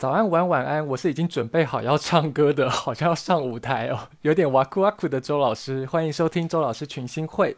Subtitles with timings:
[0.00, 0.86] 早安，晚，晚安。
[0.86, 5.84] 我是已经准备好要唱歌的，好像要上舞台哦， 有点哇酷哇酷的周老师。
[5.84, 7.54] 欢迎收听周老师群星会。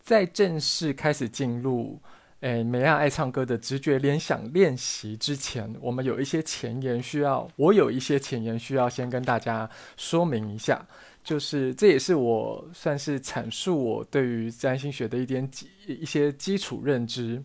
[0.00, 2.00] 在正式开始进入
[2.38, 10.86] 诶梅亚爱唱歌的直觉联想练习之前，我们有一些前言需要，我有一些前言需要先跟大家说明一下，
[11.24, 17.42] 就是这也是我算是阐述我对于占星学的一点基一些基础认知。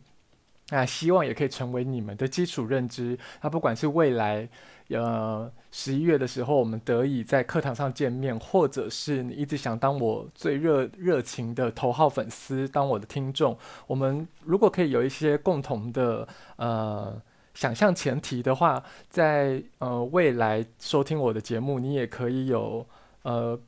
[0.70, 3.18] 那希望也可以成为你们的基础认知。
[3.42, 4.48] 那不管是未来，
[4.90, 16.28] 呃，十一月的时候，我们得以在课堂上见面，或者是你一直想当我最热热情的头号粉丝，当我的听众，我们如果可以有一些共同的
[16.58, 17.22] 呃
[17.54, 22.86] 想象前提的话，在呃未来收听我的节目，你也可以有
[23.22, 23.60] 呃。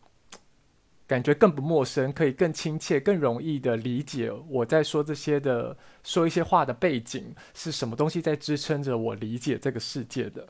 [1.09, 10.47] 感觉更不陌生，可以更亲切、更容易的理解我在说这些的、说一些话的背景是什么东西在支撑着我理解这个世界的。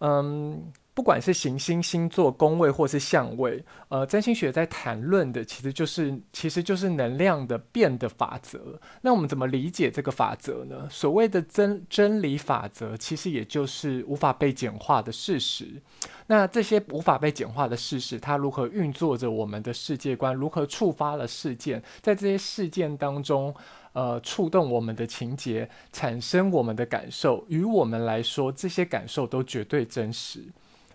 [0.00, 0.72] 嗯。
[0.94, 8.80] 不管是行星、星座、宫位或是相位，呃，占星学在谈论的其实就是其实就是能量的变的法则。
[9.02, 10.88] 那我们怎么理解这个法则呢？
[10.88, 15.82] 所谓的真真理法则，其实也就是无法被简化的事实。
[16.28, 20.32] 那这些无法被简化的事实，它如何运作着我们的世界观？
[20.32, 21.82] 如何触发了事件？
[22.02, 23.52] 在这些事件当中，
[23.94, 27.44] 呃，触动我们的情节，产生我们的感受。
[27.48, 30.44] 于我们来说，这些感受都绝对真实。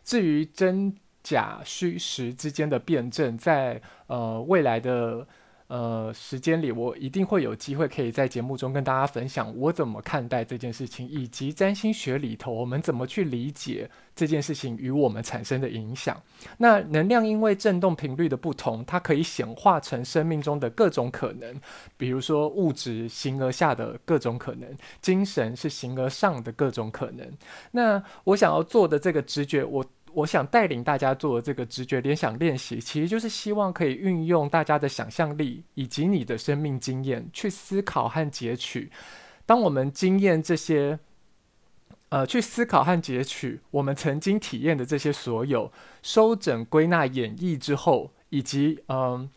[0.09, 5.27] 至于真假虚实之间的辩证，在呃未来的
[5.67, 16.19] 呃时间里，我一定会有机会可以在节目中跟大家分享我怎么看待这件事情，以及占星学里头我们怎么去理解这件事情与我们产生的影响。
[16.57, 21.61] 那能量因为振动频率的不同，它可以显化成生命中的各种可能，
[21.97, 27.31] 比如说物质形而下的各种可能，精神是形而上的各种可能。
[27.73, 29.85] 那我想要做的这个直觉，我。
[30.13, 38.91] 我想带领大家做的这个直觉联想练习，其实就是希望可以运用大家的想象力以及你的生命经验去思考和截取。
[39.45, 40.99] 当我们经验这些，
[42.09, 45.71] 呃，去思考和截取我们曾经体验的这些所有，
[46.01, 49.29] 收整归纳演绎之后，以及嗯。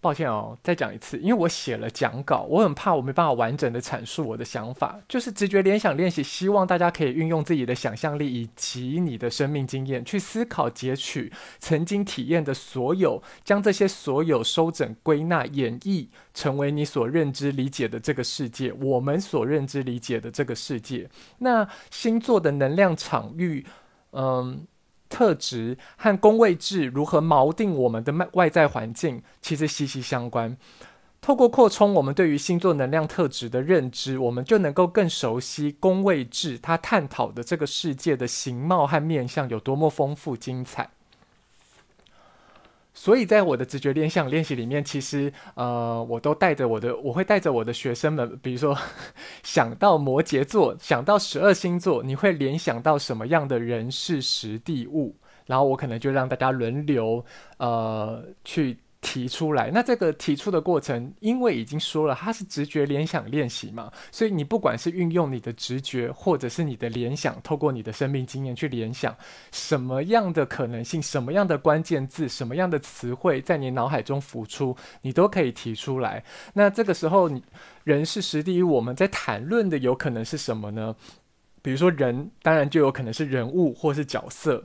[0.00, 4.98] 抱歉哦，再讲一次，因为我写了讲稿，我很怕我没办法完整的阐述我的想法。
[5.06, 21.10] 就是直觉联想练习，希望大家可以运用自己的想象力以及你的生命经验去思考、截取曾经体验的所有，将这些所有收整、归纳、演绎，成为你所认知理解的这个世界，我们所认知理解的这个世界。
[21.38, 23.66] 那星座的能量场域，
[24.12, 24.66] 嗯。
[25.10, 30.56] 特质和宫位制如何锚定我们的外外在环境，其实息息相关。
[31.20, 40.88] 透过扩充我们对于星座能量特质的认知，我们就能够更熟悉宫位制，它探讨的这个世界的形貌和面相有多么丰富精彩。
[42.92, 48.76] 所以在我的直觉联想练习里面，其实呃，我都带着我的，我会带着我的学生们，比如说
[49.42, 55.16] 想到摩羯座，想到十二星座，你会联想到什么样的人事时地物？
[55.46, 57.24] 然后我可能就让大家轮流
[57.58, 58.78] 呃去。
[59.00, 69.16] 提出来，那这个提出的过程，因为已经说了，它是直觉联想练习嘛，所以你不管是运用你的直觉，或者是你的联想，透过你的生命经验去联想
[69.52, 76.22] 什么样的可能性，什么样的关键字，什么样的词汇在你脑海中浮出，你都可以提出来。
[76.52, 77.30] 那这个时候，
[77.84, 80.94] 人事时地，我们在谈论的有可能是什么呢？
[81.62, 84.64] 比如说人，当然就有可能是人物或是角色，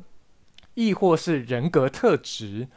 [0.74, 2.68] 亦或是人格特质。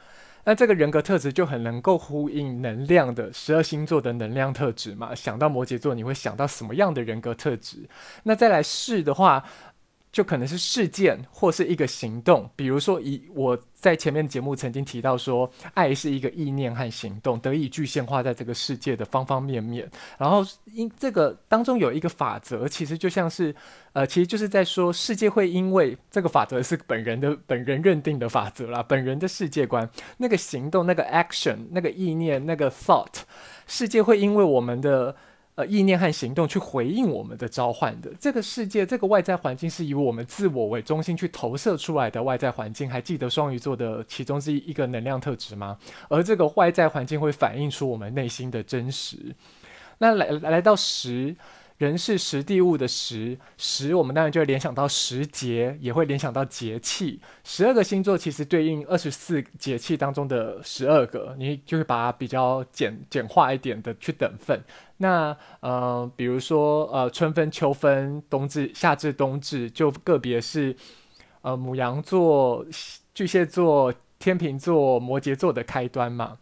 [0.49, 5.15] 那这个人格特质就很能够呼应能量的十二星座的能量特质嘛？
[5.15, 7.87] 想到摩羯座，你会想到什么样的人格特质？
[8.23, 9.45] 那再来试的话。
[10.19, 19.89] 就可能是事件或是一个行动，比如说，以我在前面节目曾经提到说，爱是一个意念和行动得以具现化在这个世界的方方面面。
[20.19, 23.55] 然后因这个当中有一个法则，其实就像是，
[23.93, 33.21] 呃，其实就是在说，世界会因为这个法则是本人的本人认定的法则啦，本人的世界观，那个行动，那个 action，那个意念，那个 thought，
[33.69, 35.15] 世界会因为我们的。
[35.59, 42.89] 呃，意念和行动去回应我们的召唤的这个世界，这个外在环境是以我们自我为中心去投射出来的外在环境。
[42.89, 45.77] 还记得双鱼座的其中之一一个能量特质吗？
[46.09, 49.35] 而这个外在环境会反映出我们内心的真实。
[49.99, 51.35] 那来来到十，
[51.79, 57.21] 人是时地物的时时，我们当然就会联想到时节，也会联想到节气。
[57.45, 64.61] 十二个星座其实对应二十四节气当中的十二个，你就会把它比较简简化一点的去等分。
[64.97, 70.75] 那呃，比如说呃，春分、秋分、冬至、夏至、冬至，就个别是
[71.43, 72.67] 呃，牡羊座、
[73.15, 76.39] 巨蟹座、天秤座、摩羯座的开端嘛。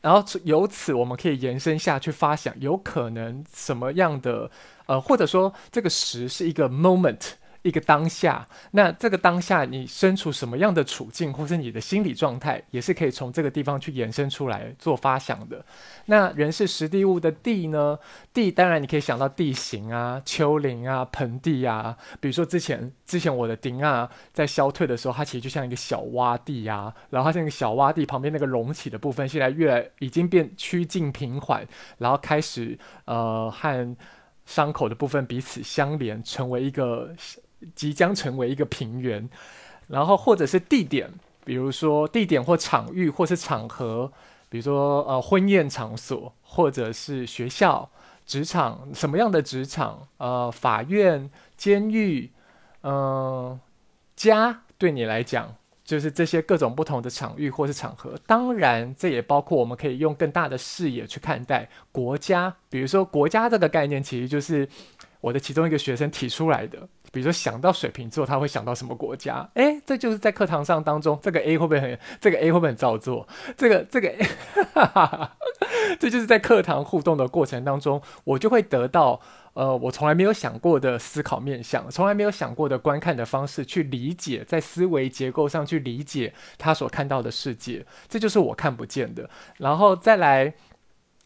[0.00, 4.50] 然后由此我们可以延伸下去发想，有可能什么样的
[4.86, 7.39] 呃，或者说这个时是一个 moment。
[7.62, 15.62] 一个当下，那这个当下你身处什么样的处境，或是你的心理状态，也是可以从这个地方去延伸出来做发想的。
[16.06, 17.98] 那人是实地物的地呢？
[18.32, 21.96] 地当然你可以想到地形啊、丘陵啊、盆地啊。
[22.18, 26.94] 比如说之前之前我的顶啊，在消退的时候，它其实就像一个小洼地啊。
[27.10, 31.66] 然后它这个小洼地旁边那个隆起的部分，现在越来已经变趋近平缓，
[31.98, 33.96] 然后开始呃和
[34.46, 37.14] 伤口的部分彼此相连，成为一个。
[37.74, 39.28] 即将成为一个平原，
[39.88, 41.10] 然后或者是地点，
[41.44, 44.10] 比如说地点或场域或是场合，
[44.48, 47.90] 比如说呃婚宴场所，或者是学校、
[48.24, 50.08] 职场，什么样的职场？
[50.18, 52.30] 呃，法院、监狱，
[52.82, 53.60] 嗯、呃，
[54.16, 55.54] 家，对你来讲
[55.84, 58.14] 就是这些各种不同的场域或是场合。
[58.26, 64.68] 当然，这也包括我们可以用更大的视野去看待国家，比如说国家这个概念，其实就是
[65.20, 66.88] 我的其中一个学生提出来的。
[67.10, 69.48] 比如说想到水瓶座，他会想到什么国家？
[69.54, 73.26] 诶，这就是在课堂上当中，这个 A 会不会很，这个 A 会不会很造作？
[73.56, 74.12] 这个这个，
[74.72, 75.36] 哈哈哈，
[75.98, 79.20] 这就是在课堂互动的过程当中，我就会得到
[79.54, 89.28] 呃，我从来没有想过的思考面向，从来没有想过的观看的方式去理解，在思维结构上去理解他所看到的世界，这就是我看不见的。
[89.58, 90.54] 然后再来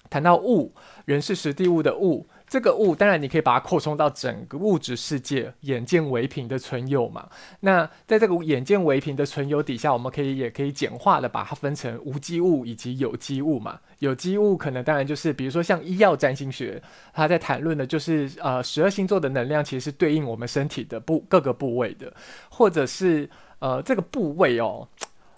[0.09, 2.27] 谈到物，人是实地物的物。
[2.47, 7.29] 这个物当然你可以把它扩充到整个物质世界，眼见为凭的存有嘛。
[7.61, 13.81] 那在这个眼见为凭的存有底下，我们可以也可以简化的把它分成无机物以及有机物嘛。
[13.99, 16.81] 有机物可能当然就是比如说像医药占星学，
[17.13, 22.13] 它在谈论的就是呃十二星座的能量其实是对应我们身体的部各个部位的，
[22.51, 24.87] 或者是呃这个部位哦。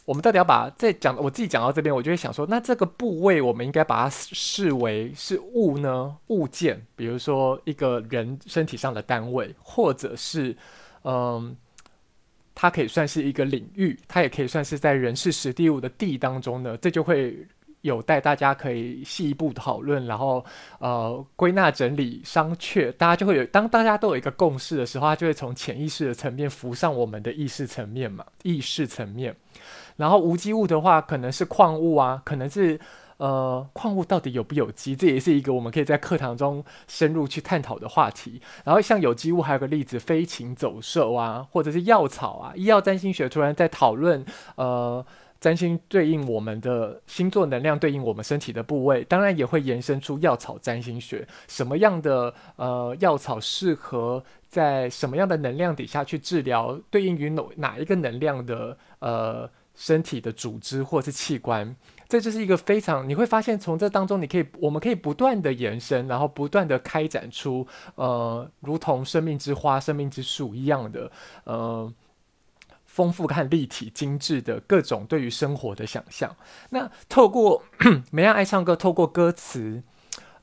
[0.06, 6.16] 我们到底要把在讲我自己讲到这边，我就会想说，那这个部位我们应该把它视为是物呢？
[6.28, 10.56] 物件，比如说一个人身体上的单位，或者是
[11.02, 11.56] 嗯，
[12.54, 16.76] 它可以算是一个领域，它也可以算是在人事时地物的地当中呢。
[16.76, 17.44] 这就会
[17.80, 20.44] 有待大家可以细一步讨论，然后
[20.78, 29.34] 呃归纳整理商榷，大家就会有当大家都有一个共识的时候，它就会从潜意识的层面浮上我们的意识层面嘛，意识层面。
[29.96, 32.78] 然后无机物的话，可能是矿物啊，可能是
[33.16, 38.40] 呃矿物到底有不有机，这也是一个我们可以在课堂中深入去探讨的话题。
[38.62, 42.52] 然后像有机物，还有个例子，飞禽走兽啊，或者是药草啊。
[42.54, 44.22] 医药占星学突然在讨论，
[44.56, 45.02] 呃，
[45.40, 59.48] 占星对应我们的星座能量，对应我们身体的部位，当然也会延伸出药草占星学，什么样的呃药草适合在什么样的能量底下去治疗，对应于哪哪一个能量的呃。
[59.76, 61.76] 身体的组织或是器官，
[62.08, 71.12] 这就是一个非常你会发现，从这当中你可以，我们可以不断的延伸，然后不断的开展出，呃，如同生命之花、生命之树一样的，
[71.44, 71.92] 呃，
[72.86, 76.34] 丰富和立体、精致的各种对于生活的想象。
[76.70, 77.62] 那透过
[78.10, 79.82] 梅亚爱唱歌，透过歌词。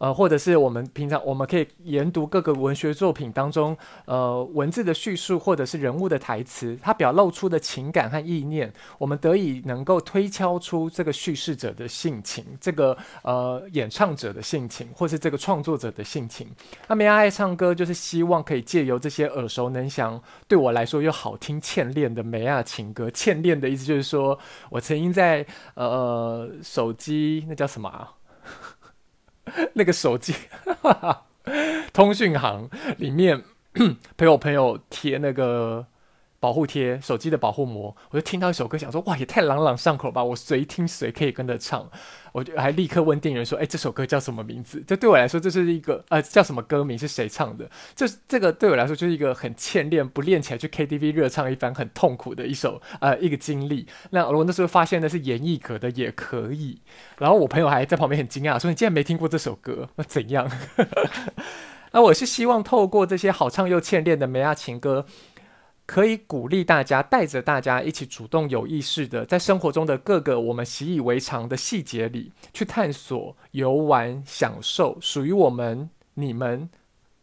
[0.04, 16.50] 呃，或者是我们平常我们可以研读各个文学作品当中，呃，文字的叙述或者是人物的台词，它表露出的情感和意念，我们得以能够推敲出这个叙事者的性情，这个呃演唱者的性情，或是这个创作者的性情。
[16.90, 23.10] 那梅亚爱唱歌，就是希望可以借由这些耳熟能详，对我来说又好听欠练的梅亚情歌。
[23.10, 24.38] 欠练的意思就是说
[24.70, 28.12] 我曾经在呃手机那叫什么啊？
[29.74, 30.34] 那个手机
[31.94, 33.44] 通讯行里面
[34.18, 35.86] 陪我朋友贴那个
[36.44, 40.22] 保护贴，手机的保护膜，我就听到一首歌，想说哇，也太朗朗上口吧！
[40.22, 41.90] 我随听随可以跟着唱，
[42.34, 47.00] 我就还立刻问店员说：“哎，这首歌叫什么名字？”这对我来说，这是一个呃，叫什么歌名？
[47.00, 47.70] 是谁唱的？
[47.96, 53.88] 这这个对我来说就是一个很欠练，不练起来去 KTV 热唱一番很痛苦的一首呃一个经历。
[54.10, 56.82] 那我那时候发现的是严艺格的也可以，
[57.20, 59.88] 然后我朋友还在旁边很惊讶说：“你竟然没听过这首歌？
[59.96, 60.52] 那怎样？”
[61.96, 65.06] 那我是希望透过这些好唱又欠练的梅亚情歌。
[65.86, 76.70] 可以鼓励大家，带着大家一起主动、有意识的，在生活中的各个我们习以为常的细节里，去探索、游玩、享受属于我们、你们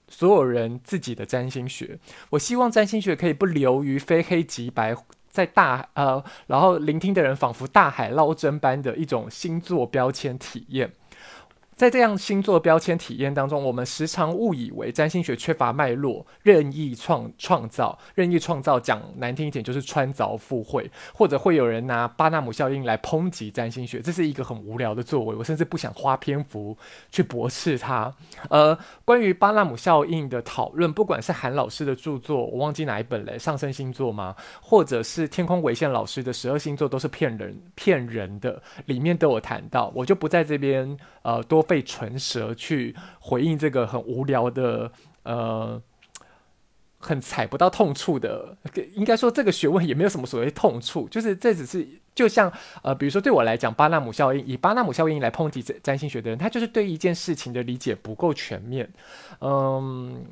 [0.08, 1.98] 所有人自己的占星学。
[2.30, 4.94] 我希望占星学可以不流于非黑即白，
[5.30, 10.92] 在大呃，然后聆听的人仿佛大海捞针般的一种星座标签体验。
[11.80, 26.76] 在这样星座标签体验当中，我们时常误以为占星学缺乏脉络，任意创创造，任意创造讲难听一点就是穿凿附会，或者会有人拿巴纳姆效应来抨击占星学，这是一个很无聊的作为，我甚至不想花篇幅
[27.10, 28.14] 去驳斥它。
[28.50, 34.36] 呃，关于巴纳姆效应的讨论，不管是韩老师的著作，我忘记哪一本了，上升星座吗？
[34.60, 41.64] 或者是天空纬线老师的十二星座都是骗人骗人的，里面都有谈到，我就不在这边呃多。
[41.70, 44.90] 被唇舌去回应这个很无聊的，
[45.22, 45.80] 呃，
[46.98, 48.56] 很踩不到痛处的，
[48.96, 58.92] 应该说这个学问也没有什么所谓痛处，就是这只是就像呃，比如说对我来讲，巴纳姆效应，以巴纳姆效应来抨击占星学的人，他就是对一件事情的理解不够全面，
[59.40, 60.24] 嗯。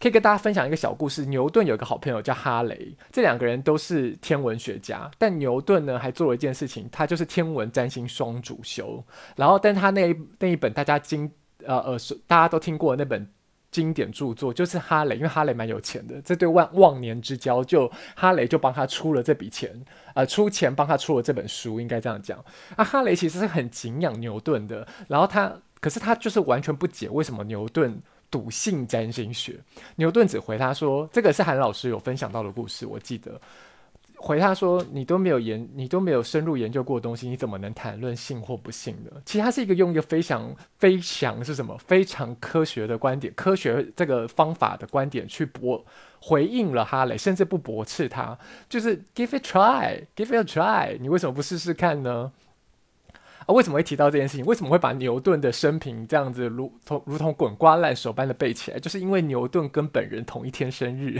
[0.00, 1.26] 可以跟大家分享一个小故事。
[1.26, 5.10] 牛顿有一个好朋友叫哈雷，这两个人都是天文学家。
[5.18, 9.04] 但牛顿呢，还做了一件事情，他就是天文占星双主修。
[9.36, 11.30] 然后，但他那一那一本大家经
[11.64, 13.28] 呃呃大家都听过的那本
[13.72, 22.38] 经典著作，就是哈雷，因为哈雷蛮有钱的，这对万忘年之交，就哈雷就帮他出了这笔钱，呃，出钱帮他出了这本书，应该这样讲。
[22.76, 28.00] 啊，哈雷其实是很敬仰牛顿的，然后他可是他就是完全不解为什么牛顿。
[28.30, 29.58] 笃信占星学，
[29.96, 33.40] 牛顿只回他说：“这个是韩老师有分享到的故事，我记得。”
[34.20, 45.86] 回他说：“你都没有研，你都没有深入研究过东西，你怎么能谈论信或不信呢？”其实他是一个用一个非常非常是什么非常科学的观点，科学这个方法的观点去驳
[46.20, 48.36] 回应了哈雷，甚至不驳斥他，
[48.68, 52.32] 就是 give it try，give it a try，你为什么不试试看呢？
[53.48, 54.44] 啊，为什么会提到这件事情？
[54.44, 58.78] 为什么会把牛顿的生平这样子如同如同滚瓜烂熟般的背起来？
[58.78, 61.18] 就是因为牛顿跟本人同一天生日，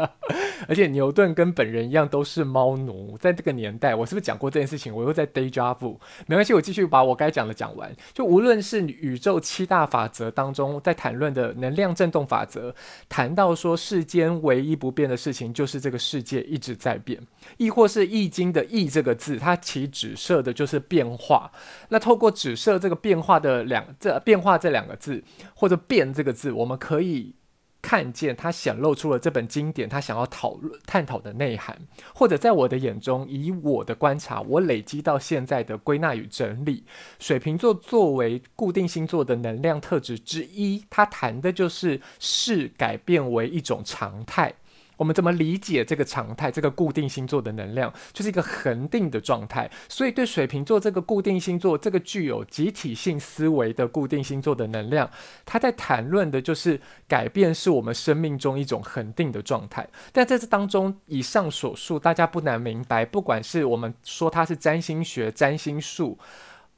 [0.68, 3.16] 而且牛顿跟本人一样都是猫奴。
[3.16, 4.94] 在这个年代，我是不是讲过这件事情？
[4.94, 5.78] 我又在 day job，。
[6.26, 7.90] 没关系，我继续把我该讲的讲完。
[8.12, 12.74] 就无论是宇宙七大法则当中在谈论的能量振动法则，
[13.08, 17.18] 谈到说世间唯一不变的事情就是这个世界一直在变，
[17.56, 21.50] 亦或是易经的易这个字，它其指涉的就是变化。
[21.88, 25.22] 那透过指涉这个变化的两这变化这两个字，
[25.54, 27.34] 或者变这个字，我们可以
[27.80, 31.76] 看见它显露出了这本经典它想要讨论探讨的内涵，
[32.14, 36.84] 或者在我的眼中，以我的观察，我累积到现在的归纳与整理，
[37.18, 44.54] 水瓶座作为固定星座的能量特质之一，它谈的就是事改变为一种常态。
[45.02, 46.48] 我们怎么理解这个常态？
[46.48, 49.68] 这个固定星座的能量就是一个恒定的状态。
[49.88, 55.10] 所以，对水瓶座这个固定星座，这个具有集体性思维的固定星座的能量，
[55.44, 59.88] 它在谈论的就是改变是我们生命中一种恒定的状态。
[60.12, 66.16] 但在这当中，以上所述，大家不难明白，不管是我们说它是占星学、占星术、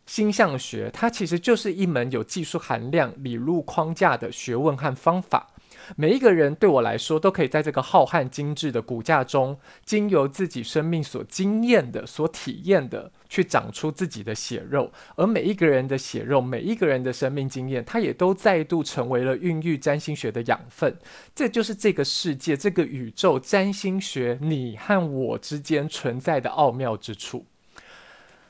[0.06, 5.48] 星象学，它其实就是一门有技术含量、理路框架的学问和方法。
[5.96, 14.90] 每一个人对我来说，都可以在这个浩瀚精致的骨架中，经由自己生命所经验的、所体验的，去长出自己的血肉。
[15.16, 20.96] 而每一个人的血肉，每一个人的生命经验，它也都再度成为了孕育占星学的养分。
[21.34, 27.46] 这就是这个世界、这个宇宙、占星学你和我之间存在的奥妙之处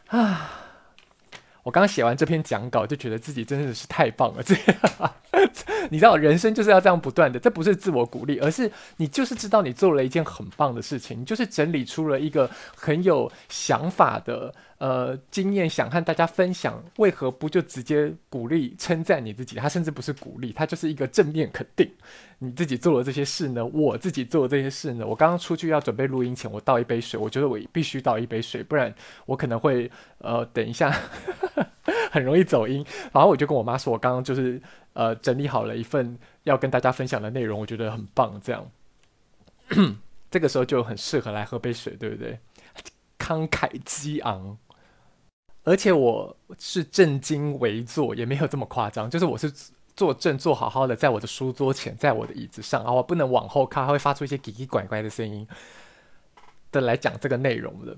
[0.09, 0.64] 啊！
[1.65, 4.43] 我刚写完这篇讲稿，就觉得自己真的是太棒了。
[4.43, 5.15] 这样，
[5.91, 14.55] 你知道，人生就是要这样不断的，这不是自我鼓励，而是你就是知道你做了一件很棒的事情，你就是整理出了一个很有想法的。
[14.79, 19.57] 呃，经验想和大家分享，为何不就直接鼓励、称赞你自己？
[19.57, 21.91] 他甚至不是鼓励，他就是一个正面肯定。
[22.45, 23.65] 你自己做了这些事呢？
[23.65, 25.07] 我自己做了这些事呢？
[25.07, 28.95] 我刚刚出去要准备录音前，我倒一杯水，我觉得我必须倒一杯水，不然
[29.27, 30.95] 我可能会呃，等一下
[32.11, 32.85] 很容易走音。
[33.13, 34.61] 然后我就跟我妈说，我刚刚就是
[34.93, 38.41] 呃，整理好了一份要跟大家分享的内容，我觉得很棒。
[38.43, 38.71] 这样，
[40.31, 42.39] 这个时候就很适合来喝杯水，对不对？
[43.19, 44.59] 慷慨激昂。
[45.67, 49.09] 而且我是正襟危坐，也没有这么夸张。
[49.09, 49.51] 就是我是
[49.97, 55.47] 坐正坐好好的，在我的书桌前，在我的椅子上啊，我不能往后靠，它会发出一些奇奇怪怪的声音
[56.73, 57.97] 的来讲这个内容的。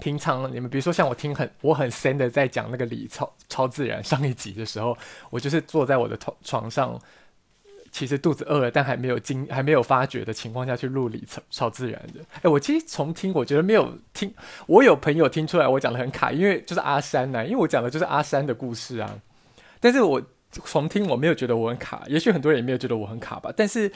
[0.00, 4.96] 平常你们比如说像我听很我很深的在讲那个理超超自然上一集的时候，
[5.30, 7.00] 我就是坐在我的床床上。
[7.92, 12.18] 其实肚子饿了，但还没有惊，还没有发觉的情况下去录理超超自然的。
[12.42, 14.34] 哎，我其实重听，我觉得没有听，
[14.66, 19.16] 我有朋友听出来我讲的很卡，因为就是阿山呐、因为我讲的就是阿山的故事啊。
[19.78, 20.20] 但是我
[20.64, 23.92] 重听我没有觉得我很卡，也许很多人也没有觉得我很卡吧，但是。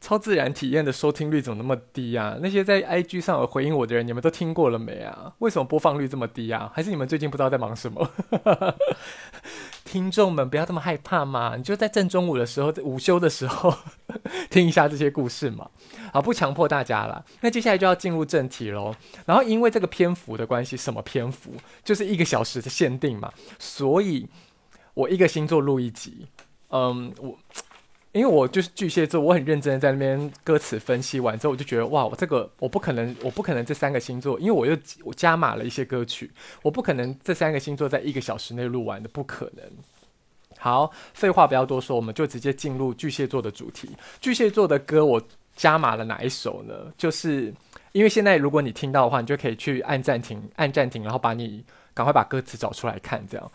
[0.00, 2.38] 超自然体验的收听率怎么那么低啊？
[2.40, 5.32] 那些在 IG 上回应我的人，你们都听过了没啊？
[5.40, 6.70] 为什么播放率这么低啊？
[6.72, 8.08] 还是你们最近不知道在忙什么？
[9.84, 13.74] 听众们不要这么害怕嘛，你就在正中午的时候，午休的时候
[14.48, 15.68] 听一下这些故事嘛。
[16.12, 17.24] 好，不强迫大家了。
[17.40, 18.94] 那接下来就要进入正题喽。
[19.26, 21.50] 然后因为这个篇幅的关系，什么篇幅？
[21.82, 23.32] 就是一个小时的限定嘛。
[23.58, 24.28] 所以
[24.98, 26.26] 我一个星座录一集。
[26.70, 27.38] 嗯，我。
[28.12, 36.28] 因为我就是巨蟹座，我很认真的在那边歌词分析完之后，我就觉得哇，我这个我不可能，我不可能这三个星座，因为我又我加码了一些歌曲，
[36.62, 39.64] 我不可能这三个星座在一个小时内录完的，不可能。
[40.58, 43.90] 好，废话不要多说，我们就直接进入巨蟹座的主题。
[44.20, 45.22] 巨蟹座的歌我
[45.54, 46.74] 加码了哪一首呢？
[46.96, 47.54] 就是
[47.92, 51.62] 因为现在如果你听到的话，你就可以去按暂停，按暂停，然后把你
[51.94, 53.52] 赶快把歌词找出来看，这样，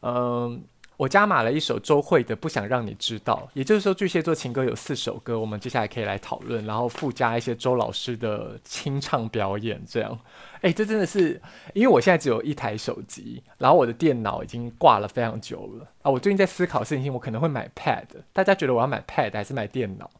[0.00, 0.64] 嗯。
[0.96, 10.18] 我加码了一首周蕙的《不想让你知道》，也就是说巨蟹座情歌有四首歌，我们接下来可以来讨论，然后附加一些周老师的清唱表演，这样。
[10.62, 11.40] 哎，这真的是
[11.74, 16.10] 因为我现在只有一台手机，然后我的电脑已经挂了非常久了啊！
[16.10, 20.10] 我最近在思考事情，我可能会买 Pad，大家觉得我要买 Pad 还是买电脑？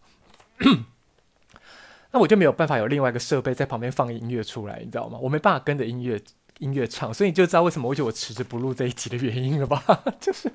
[2.12, 5.18] 那我就没有办法有另外一个设备在旁边放音乐出来，你知道吗？
[5.22, 6.20] 我没办法跟着音乐。
[6.58, 9.82] 音乐唱，所以你就知道为什么我觉得我迟迟不录这一集的原因了吧？
[10.20, 10.50] 就是，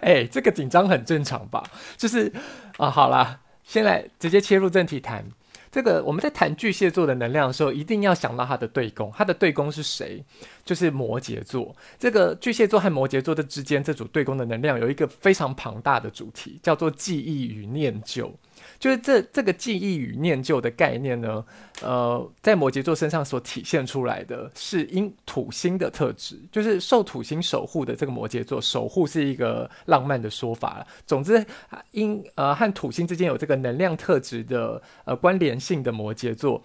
[0.00, 1.62] 哎，这个紧张很正常吧？
[1.96, 2.32] 就是
[2.76, 5.24] 啊，好啦，先来直接切入正题谈
[5.70, 6.02] 这个。
[6.02, 10.24] 我们在谈巨蟹座的能量的时候，一定要想到它的对宫，它的对宫是谁？
[10.64, 11.76] 就是摩羯座。
[11.98, 18.32] 这个巨蟹座和摩羯座的之间，这组对宫的能量有一个非常庞大的主题，叫做记忆与念旧。
[18.78, 21.44] 就是这这个记忆与念旧的概念呢，
[21.82, 30.86] 呃，在摩羯座身上所体现出来的是因土星的特质，就是受土星守护的这个摩羯座，守护是一个浪漫的说法了。
[31.06, 31.44] 总之，
[31.90, 36.62] 因呃和土星之间有这个能量特质的呃关联性的摩羯座，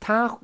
[0.00, 0.38] 它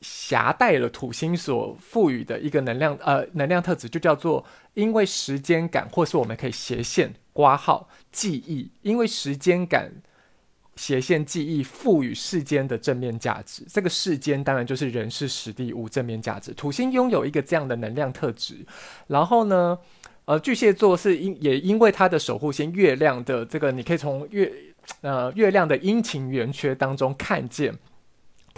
[0.00, 7.12] 携带了土星所赋予的一个能量呃能量特质，就叫做因为时间感，或是我们可以斜线。
[7.32, 9.92] 挂号记忆，因为时间感
[10.74, 13.64] 斜线记忆赋予世间的正面价值。
[13.68, 16.52] 这个世间当然就是人事时地物正面价值。
[16.54, 18.56] 土星拥有一个这样的能量特质。
[19.06, 19.78] 然后呢，
[20.24, 24.52] 呃，巨蟹座是因也因为它的守护星月亮的这个，你可以从月
[25.02, 27.72] 呃月亮的阴晴圆缺当中看见，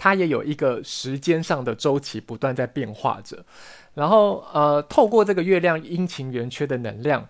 [0.01, 3.45] 它也有一个时间上的周期不断在变化着。
[3.93, 7.27] 然后呃，透过这个月亮阴晴圆缺的能量。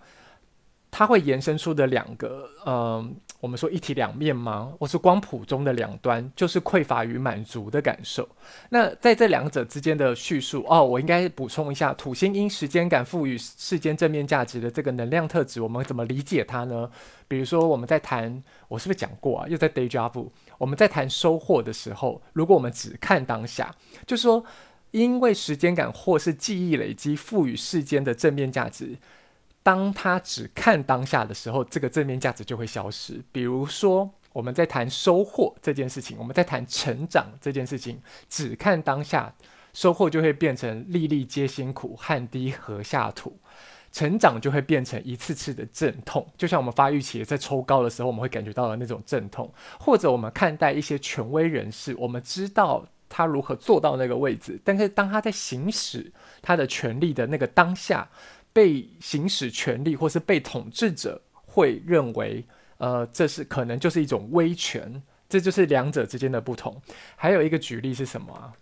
[0.94, 4.72] 它会延伸出的两个，嗯、我们说一体两面吗？
[4.78, 8.28] 或是光谱中的两端，就是匮乏与满足的感受。
[8.68, 16.88] 那在这两者之间的叙述，哦，我应该补充一下，土星因时间感赋予世间正面价值的这个能量特质，我们怎么理解它呢？
[17.26, 19.48] 比如说，我们在谈，我是不是讲过啊？
[19.48, 20.24] 又在 day job，。
[20.58, 23.74] 我们在谈收获的时候，如果我们只看当下，
[24.06, 24.44] 就说，
[24.92, 28.98] 因为时间感或是记忆累积赋予世间的正面价值。
[29.62, 33.22] 当他只看当下的时候，这个正面价值就会消失。
[33.30, 39.32] 比如说，我们在谈收获这件事情，我们在谈成长这件事情，只看当下，
[39.72, 43.30] 收获就会变成粒粒皆辛苦，汗滴禾下土；
[43.92, 49.48] 成长就会变成一次次的阵痛，就像我们发育期在抽高的时候，我们会感觉到的那种阵痛。
[49.78, 58.08] 或者我们看待一些权威人士，我们知道他如何做到那个位置，但是当他在行使他的权力的那个当下。
[58.52, 62.44] 被行使权力或是被统治者会认为，
[62.78, 66.80] 呃，这是可能就是一种威权，这就是两者之间的不同。
[67.16, 68.52] 还有一个举例是什么啊？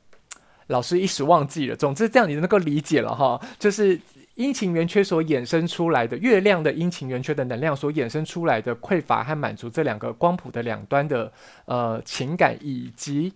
[0.69, 1.75] 老师一时忘记了。
[1.75, 4.01] 总之，这样你能够理解了哈，就是
[4.37, 11.33] 阴晴圆缺所衍生出来的月亮的阴晴圆缺的能量所衍生出来的匮乏和满足这两个光谱的两端的
[11.65, 13.33] 呃情感以及。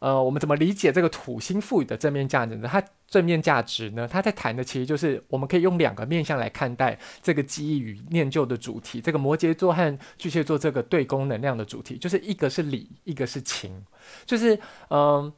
[0.00, 2.68] 呃，我们怎么理解这个土星赋予的正面价值呢？
[2.70, 4.06] 它正面价值呢？
[4.06, 9.00] 它在谈的其实就是我们可以用两个面向来看待这个记忆与念旧的主题。
[9.00, 13.84] 这个摩羯座和巨蟹座这个对宫能量的主题，就是一个是理，一个是情。
[14.24, 14.56] 就是
[14.90, 15.32] 嗯、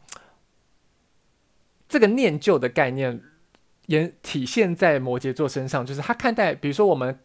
[1.88, 3.18] 这个念旧的概念
[3.86, 7.18] 也体现在摩羯座身上，就是他看待，比如说我们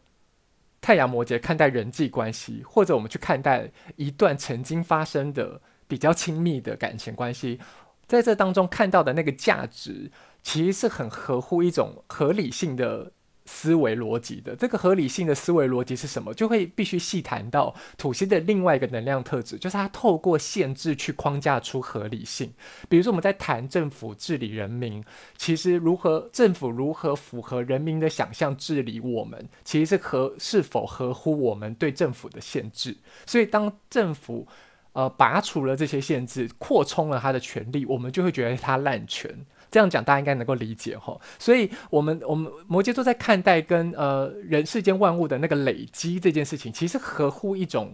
[0.80, 5.60] 太阳摩羯看待人际关系，或者我们去看待一段曾经发生的。
[5.88, 7.60] 比较亲密的感情关系，
[8.08, 10.12] 在这当中看到的那个价值，
[10.44, 13.12] 其实是很合乎一种合理性的
[13.46, 14.56] 思维逻辑的。
[14.56, 16.34] 这个合理性的思维逻辑是什么？
[16.34, 22.52] 就会必须细谈到土星的另外一个能量特质，就是它透过限制去框架出合理性。
[22.90, 25.04] 比如说我们在谈政府治理人民，
[25.38, 32.98] 其实如何政府如何符合人民的想象治理我们，其实是合是否合乎我们对政府的限制。
[33.28, 34.48] 所以当政府
[34.96, 39.30] 呃拔除了这些限制，扩充了他的权利，我们就会觉得他滥权。
[39.72, 47.94] 这样讲大家应该能够理解哈，所以我们我们摩羯座在看待跟呃人世间万物的那个累积这件事情，其实合乎一种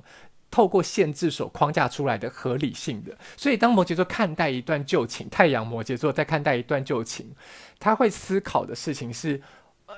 [0.51, 3.17] 透过限制所框架出来的合理性的。
[3.35, 7.33] 所以当摩羯座看待一段旧情，太阳摩羯座在看待一段旧情，
[7.79, 9.41] 他会思考的事情是，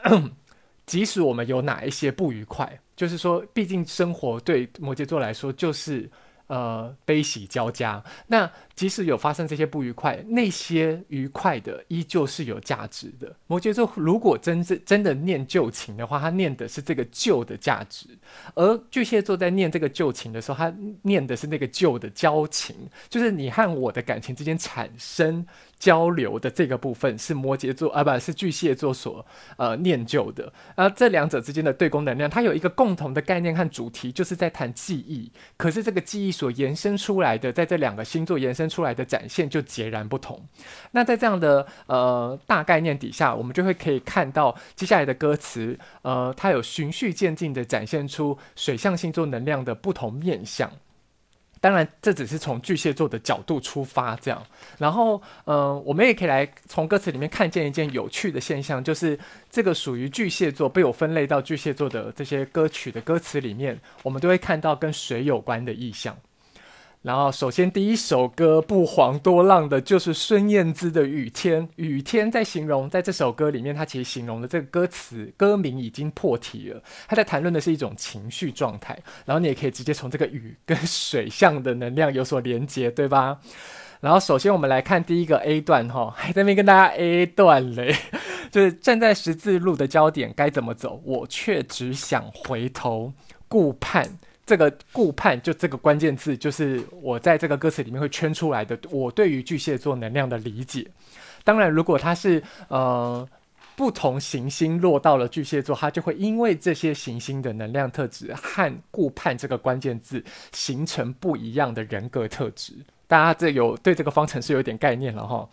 [0.85, 6.09] 即使我们有哪一些不愉快，就是说，毕竟生活对摩羯座来说就是。
[6.53, 8.03] 呃，悲喜交加。
[8.27, 13.35] 那即使有发生这些不愉快，那些愉快的依旧是有价值的。
[13.47, 18.07] 摩羯座如果真正真的念旧情的话，他念的是这个旧的价值；
[18.55, 22.75] 而巨蟹座在念这个旧情的时候，他念的是那个旧的交情，
[23.09, 25.45] 就是你和我的感情之间产生。
[25.79, 29.25] 交流的这个部分是摩羯座啊，不是巨蟹座所
[29.57, 30.53] 呃念旧的。
[30.75, 35.29] 而这两者之间的对宫能量，它有一个共同的概念和主题，就是在谈记忆。
[35.57, 40.41] 可是这个记忆所延伸出来的，在这两个星座延伸出来的展现就截然不同。
[40.91, 50.71] 那在这样的呃大概念底下，我们就会可以看到接下来的歌词，呃，它有循序渐进的展现出水象星座能量的不同面向。
[51.59, 54.45] 当然，这只是从巨蟹座的角度出发，这样。
[54.77, 59.17] 然后，嗯、呃，我们也可以来从歌词里面看见一件有趣的现象，就是
[59.49, 66.13] 这个属于巨蟹座被我分类到巨蟹座的这些歌曲的歌词里面，我们都会看到跟水有关的意象。
[67.03, 71.67] 然后，首先第一首歌不遑多让的就是孙燕姿的《雨天》。
[71.75, 76.81] 雨天在形容，在这首歌里面，它其实形容的这个歌词歌名已经破题了。
[77.05, 78.97] 它在谈论的是一种情绪状态。
[79.25, 83.37] 然后你也可以直接从这个雨跟水象的能量有所连接，对吧？
[83.99, 87.93] 然后，首先我们来看第一个 A 段，哈，还在那边跟大家 A 段嘞，
[88.49, 93.11] 就是站在十字路的焦点该怎么走，我却只想回头
[93.49, 94.19] 顾盼。
[94.45, 98.77] 这个顾盼，就这个关键字，就是我在这个歌词里面会圈出来的。
[98.89, 100.85] 我对于巨蟹座能量的理解，
[101.45, 103.25] 当然，如果它是呃
[103.77, 112.73] 不同行星落到了巨蟹座，它就会因为这些行星的能量特质和顾盼这个关键字形成不一样的人格特质。
[113.07, 115.47] 大家这有对这个方程式有点概念了哈。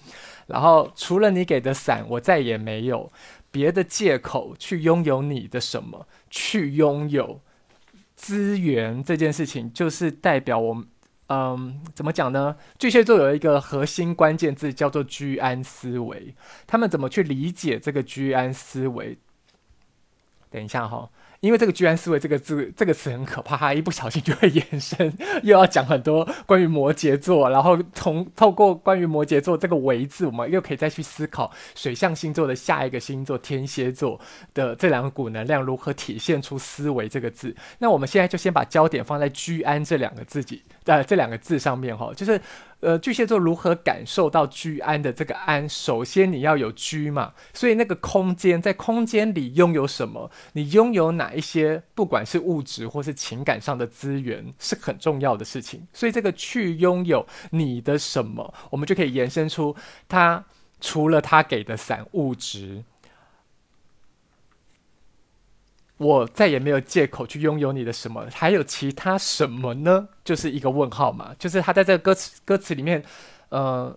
[0.49, 3.09] 然后，除了你给的伞，我再也没有
[3.53, 7.41] 别的借口去拥有你的什么，去拥有。
[8.21, 10.87] 资源这件事情，就是代表我们，
[11.29, 12.55] 嗯，怎么讲呢？
[12.79, 16.35] 巨蟹座有一个核心关键字叫做居安思危，
[16.67, 19.17] 他们怎么去理解这个居安思危？
[20.51, 21.09] 等一下哈。
[21.41, 34.21] 因为这个“居安思危”这个字，这个词很可怕，它一不小心就会延伸，又要讲很多关于摩羯座，然后从透过关于摩羯座这个“维”字，我们又可以再去思考水象星座的下一个星座天蝎座
[34.53, 37.57] 的这两股能量如何体现出“思维”这个字。
[37.79, 42.41] 那我们现在就先把焦点放在“居安”这两个字己，呃，这两个字上面哈，就是。
[42.81, 45.69] 呃，巨蟹座如何感受到居安的这个安？
[45.69, 50.31] 首先你要有居嘛，所以那个空间，在空间里拥有什么？
[50.55, 51.83] 你拥有哪一些？
[51.95, 55.87] 不管是物质或是情感上的资源，是很重要的事情。
[55.93, 59.75] 所以这个去拥有你的什么，我们就可以延伸出
[60.09, 60.45] 他
[60.81, 62.85] 除了他给的伞物质。
[65.99, 70.09] 我再也没有借口去拥有你的什么，还有其他什么呢？
[70.25, 71.35] 就是一个问号嘛。
[71.39, 73.05] 就是他在这个歌词歌词里面，
[73.51, 73.95] 呃，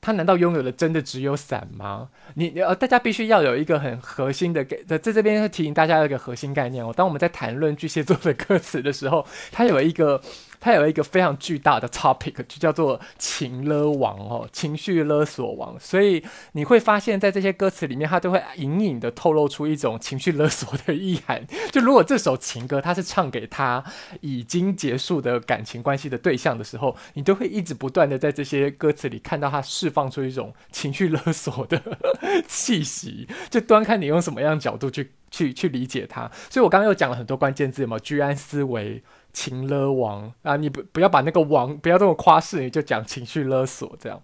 [0.00, 2.08] 他难道拥有的真的只有伞吗？
[2.34, 6.92] 你呃，大家必须要有一个很核心的给在这这边提醒大家一个核心概念哦。
[6.96, 10.20] 当我们在谈论巨蟹座的歌词的时候，它有一个。
[10.60, 15.74] 它有一个非常巨大的 topic，就叫做情勒王哦，情绪勒索王。
[15.80, 21.46] 所以你会发现在这些歌词里面，它都会隐隐的透露出一种情绪勒索的意涵。
[21.72, 23.82] 就如果这首情歌它是唱给他
[24.20, 31.80] 已经结束的感情关系的对象的时候，你都会一直不断的在这些歌词里看到他释放出一种情绪勒索的
[32.46, 33.26] 气息。
[33.48, 36.30] 就端看你用什么样的角度去去去理解它。
[36.50, 37.98] 所以我刚刚又讲了很多关键字，有没有？
[38.00, 39.02] 居安思危。
[39.32, 44.20] 情勒王啊，你不不要把那个王不要这么夸饰，你就讲情绪勒索这样。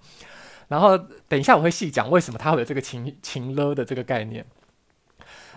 [0.69, 4.45] 然后等一下我会细讲为什么他会有这个情情勒的这个概念。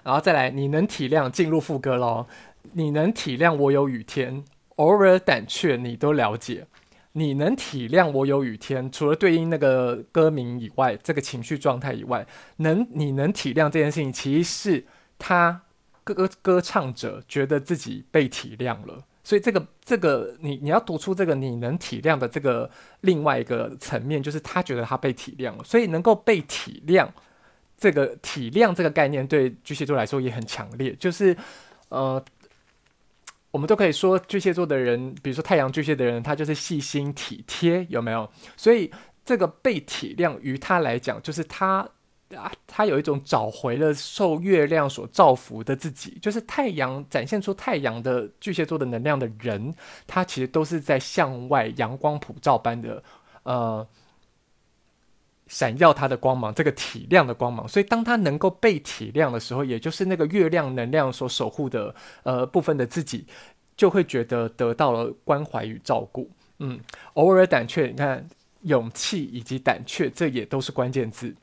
[0.04, 2.26] 然后再来，你能体谅进入副歌喽？
[2.74, 4.44] 你能体谅我有雨天，
[4.76, 6.68] 偶尔胆怯，你都了解。
[7.14, 12.26] 你能体谅我有雨天，除了对应那个歌名以外，这个情绪状态以外，
[12.58, 14.86] 能你能体谅这件事情，其实是
[15.18, 15.64] 他
[16.04, 19.04] 歌歌唱者觉得自己被体谅了。
[19.30, 22.68] 所以这个这个你你要读出这个你能体谅的这个
[23.02, 27.08] 另外一个层面，就是他觉得他被体谅了，所以能够被体谅，
[27.78, 30.96] 这个体谅这个概念对巨蟹座来说也很强烈。
[30.96, 31.38] 就是
[31.89, 32.20] 呃，
[33.52, 38.28] 我们都可以说巨蟹座的人，比如说太阳巨蟹的人，他就是细心体贴，有没有？
[38.58, 38.92] 所以
[39.24, 41.88] 这个被体谅于他来讲，就是他。
[42.36, 49.74] 啊，他有一种找回了受月亮所造福的自己，就是太阳展现出太阳的巨蟹座的能量的人，
[50.06, 53.04] 他其实都是在向外阳光普照般的
[53.44, 53.88] 呃
[55.48, 57.68] 闪耀他的光芒，这个体谅的光芒。
[57.68, 63.26] 所以当他能够被体谅的时候，也就是那个月亮能量所守护的呃部分的自己，
[63.76, 66.30] 就会觉得得到了关怀与照顾。
[66.60, 66.80] 嗯，
[67.15, 68.24] 偶尔胆怯，你看
[68.62, 71.34] 勇气以及胆怯，这也都是关键字。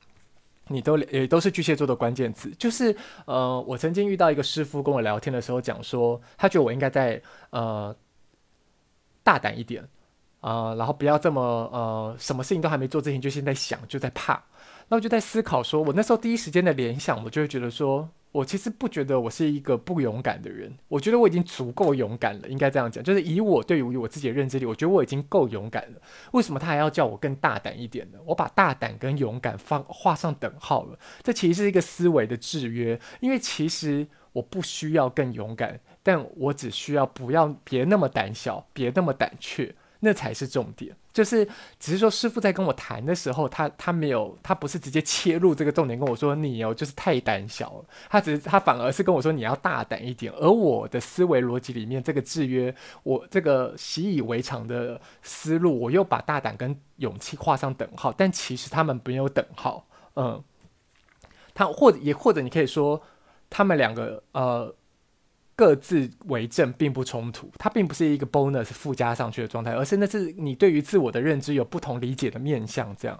[0.69, 7.95] 你都也都是巨蟹座的关键词，就是呃，我曾经遇到一个师傅跟我聊天的时候讲说，他觉得我应该再呃
[9.23, 9.83] 大胆一点
[10.41, 11.41] 啊、呃，然后不要这么
[11.73, 14.43] 呃，什么事情都还没做之前就现在想就在怕，
[14.89, 18.09] 那我就在思考说，我那时候第一时间的联想，我就会觉得说。
[18.37, 26.01] 我其实不觉得我是一个不勇敢的人，我觉得我已经足够勇敢了，应该这样讲，就是以我对于我自己的认知力，我觉得我已经够勇敢了。
[26.33, 28.19] 为什么他还要叫我更大胆一点呢？
[28.27, 39.75] 我把大胆跟勇敢放画上等号了，这其实是一个思维的制约，因为其实我不需要更勇敢，但我只需要不要别那么胆小，别那么胆怯。
[40.07, 41.45] 那才是重点，就是
[41.81, 60.41] 只是说师傅在跟我谈的时候，他他没有，他不是直接切入这个重点跟我说你哦，就是太胆小了，他只是他反而是跟我说你要大胆一点，而我的思维逻辑里面这个制约，我这个习以为常的思路，我又把大胆跟勇气画上等号，但其实他们没有等号，嗯，
[61.53, 63.03] 他或也或者你可以说
[63.51, 64.73] 他们两个呃。
[65.57, 72.95] 各自为政并不冲突，它并不是一个 bonus 附加上去的状态，而是那是你对于自我的认知有不同理解的面向。
[72.97, 73.19] 这样，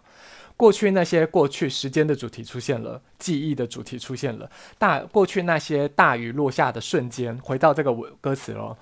[0.55, 8.77] 过去那些过去时间的主题出现了，记忆的主题出现了，大过去那些大雨落下的瞬间，回到这个歌词了，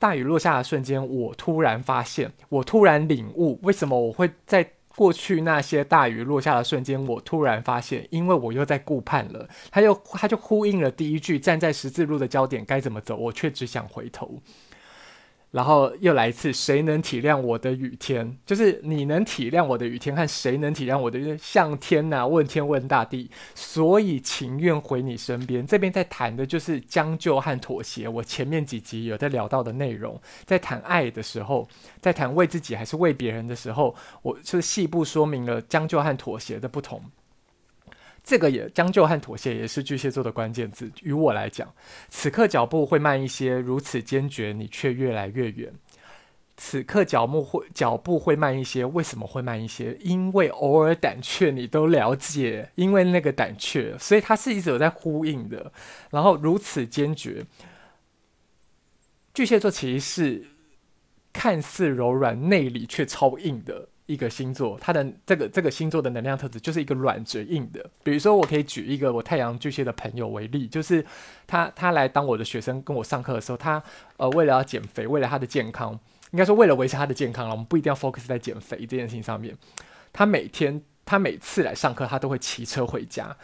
[0.00, 4.68] 大雨落下的瞬间，我突然发现，我突然领悟，为什么我会在。
[4.96, 9.48] 过去那些大雨落下的瞬间，我突然发现，因为我又在顾盼了。
[9.70, 13.16] 他又，他就呼应了第一句：“站在十字路的焦点，该怎么走？
[13.16, 14.40] 我却只想回头。”
[15.50, 18.38] 然后又来一次：“谁能体谅我的雨天？
[18.46, 21.36] 就是你能体谅我的雨天，和谁能体谅我的？
[21.38, 28.08] 向天呐、问天问大地，所以情愿回你身边。”这边在谈的就是将就和妥协。
[28.08, 31.68] 我前面几集有在聊到的内容，在谈爱的时候，
[32.00, 37.02] 在谈为自己还是为别人的时候，我就细部说明了将就和妥协的不同。
[38.30, 40.88] 这个也将就和妥协也是巨蟹座的关键字。
[41.02, 41.68] 于我来讲，
[42.10, 45.68] 此刻脚步会慢一些，如此坚决，你却越来越远。
[46.56, 49.98] 此刻脚步会脚步会慢一些，为什么会慢一些？
[50.00, 55.72] 因为偶尔胆怯，你都了解，因为那个胆怯，所以它是一直有在呼应的。
[56.12, 57.44] 然后如此坚决，
[59.34, 60.46] 巨蟹座其实是
[61.32, 63.88] 看似柔软，内里却超硬的。
[64.10, 67.88] 一个星座，它的这个这个星座的能量特质就是一个软着硬的。
[68.02, 71.04] 比如说，我可以举一个我太阳巨蟹的朋友为例，就是
[71.46, 73.80] 他他来当我的学生，跟我上课的时候，他
[74.16, 75.92] 呃为了要减肥，为了他的健康，
[76.32, 79.56] 应该说为了维持他的健康了，我们不一定要 focus 在减肥这件事情上面。
[80.12, 83.36] 他每天他每次来上课，他都会骑车回家，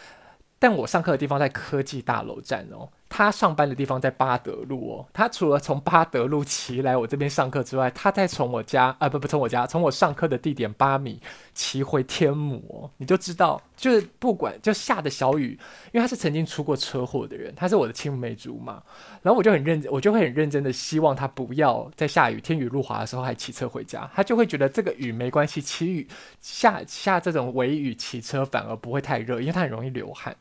[0.58, 2.90] 但我上课的地方在科技大楼站哦。
[3.08, 5.06] 他上班的地方在八德路哦。
[5.12, 11.20] 他除了从八德路骑来我这边上课之外，他再从我家啊不不从我家从我上课的地点八米
[11.54, 12.90] 骑回天母。
[12.98, 15.58] 你就知道，就是不管就下的小雨，
[15.92, 18.82] 因为他是曾经出过车祸的人，他是我的青梅竹马。
[19.22, 24.08] 然后我就很认真，我就会很认真的希望他不要在下雨天雨路滑的时候还骑车回家。
[24.14, 26.06] 他就会觉得这个雨没关系，骑雨
[26.40, 30.36] 下下这种微雨骑车反而不会太热，因为他很容易流汗。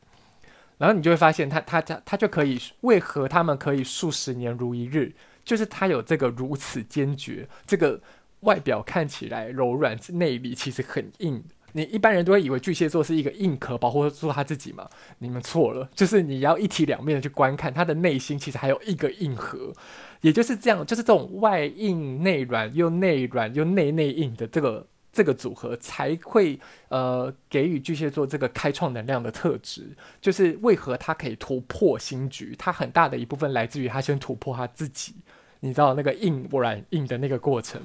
[0.77, 5.13] 然后你就会发现他，他他他就可以，为何他们可以数十年如一日？
[5.43, 8.01] 就是他有这个如此坚决，这个
[8.41, 11.43] 外表看起来柔软，内里其实很硬。
[11.73, 14.89] 你一般人都会以为巨蟹座是一个硬壳保护住他自己嘛？
[15.19, 19.73] 你们错了，就是你要一体两面的去观看他的内心，其实还有一个硬核，
[20.21, 24.88] 也就是这样，就是这种外硬内软又内软又内内硬的这个。
[25.15, 29.88] 这个组合才会呃给予巨蟹座这个开创能量的特质，
[30.19, 35.15] 就是为何他可以突破新局，他很大的一部分来自于他先突破他自己，
[35.62, 37.82] 你知道那个硬不软硬的那个过程，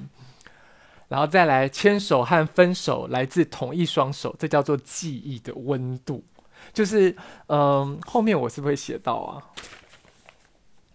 [1.07, 6.25] 然后再来牵手和分手来自同一双手，这叫做记忆的温度。
[6.73, 7.15] 就是
[7.47, 9.41] 嗯，后面我是不是会写到啊？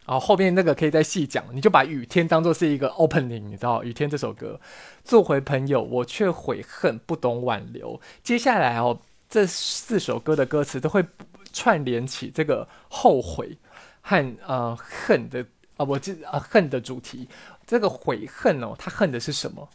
[0.06, 3.84] 哦，后面那个可以再细讲，你就把雨天当做是一个 opening，你知道？
[3.84, 4.60] 雨天这首歌，
[5.04, 8.00] 做回朋友，我却悔恨不懂挽留。
[8.22, 11.04] 接下来哦，这四首歌的歌词都会
[11.52, 13.58] 串联起这个后悔
[14.02, 17.28] 和呃恨的啊、呃，我记啊恨的主题。
[17.65, 19.68] 这个悔恨哦，他恨的是什么？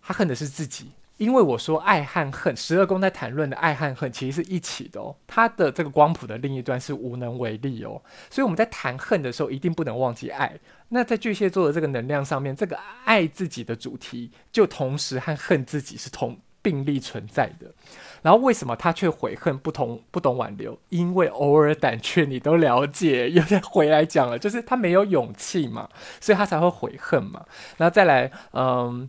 [0.00, 0.92] 他恨的是自己。
[1.22, 5.14] 因为我说爱和恨，十二宫在谈论的爱和恨其实是一起的哦。
[5.28, 10.58] 它的这个光谱的另一端是无能为力哦，所以我们在谈恨的时候，一定不能忘记爱。
[10.88, 17.72] 那在巨蟹座的这个能量上面，这个爱自己的主题，就同时和恨自己是同并立存在的。
[18.20, 20.76] 然后为什么他却悔恨不同不懂挽留？
[20.88, 25.88] 因为偶尔胆怯，你都了解，又再回来讲了，就是他没有勇气嘛，
[26.20, 27.46] 所以他才会悔恨嘛。
[27.76, 29.08] 然后再来，嗯。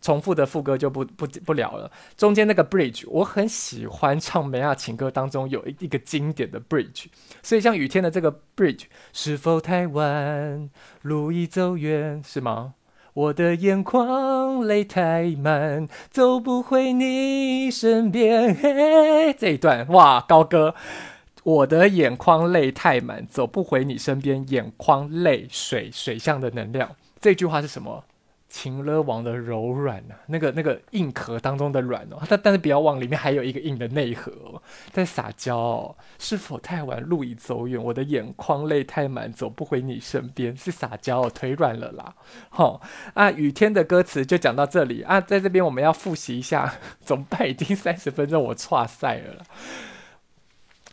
[0.00, 1.90] 重复的副歌就不不不聊了。
[2.16, 7.06] 中间那个 bridge，我很喜欢唱梅亚情歌当中有一一个经典的 bridge，
[7.42, 10.70] 所以像雨天的这个 bridge，是否太晚？
[11.02, 12.74] 路已走远，是吗？
[13.12, 18.54] 我的眼眶泪太满，走不回你身边。
[18.54, 20.76] 嘿，这一段哇，高歌，
[21.42, 24.46] 我的眼眶泪太满，走不回你身边。
[24.50, 28.04] 眼眶泪水水象的能量，这句话是什么？
[28.50, 34.60] 情勒王的柔软呐、那个那个硬壳当中的软哦，但但是不要忘，里面还有一个硬的内核，
[34.92, 35.96] 在撒娇哦。
[36.18, 37.00] 是否太晚？
[37.00, 42.14] 路已走远，我的眼眶泪太满，走不回你身边，是撒娇哦，腿软了啦。
[42.48, 42.80] 好、
[43.14, 47.48] 啊，雨天的歌词就讲到这里啊，在这边我们要复习一下，怎么办？
[47.48, 49.44] 已经三十分钟，我剉赛了。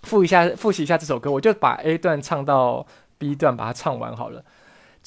[0.04, 2.86] 复一下，复习一下这首歌，我就把 A 段唱到
[3.17, 4.46] B 段，把它唱完好了。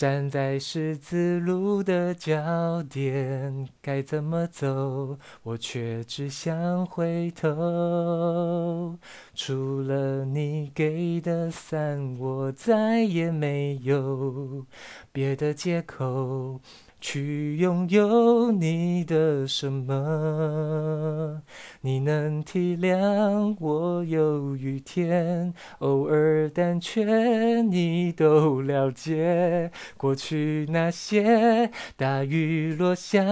[0.01, 5.19] 站在十字路的交点，该怎么走？
[5.43, 8.97] 我却只想回头。
[9.35, 14.65] 除了你给的伞，我再也没有
[15.13, 16.63] 别的借口。
[17.01, 21.41] 去拥有你的什么？
[21.81, 29.71] 你能体谅我有雨天，偶尔胆怯，你都了解。
[29.97, 33.25] 过去那些大雨落下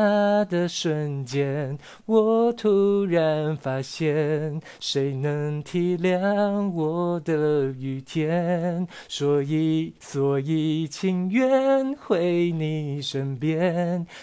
[0.47, 1.77] 的瞬间，
[2.07, 8.89] 我突然发现，谁能体谅我的雨天？
[9.09, 13.58] 所以，所以情愿回你身边。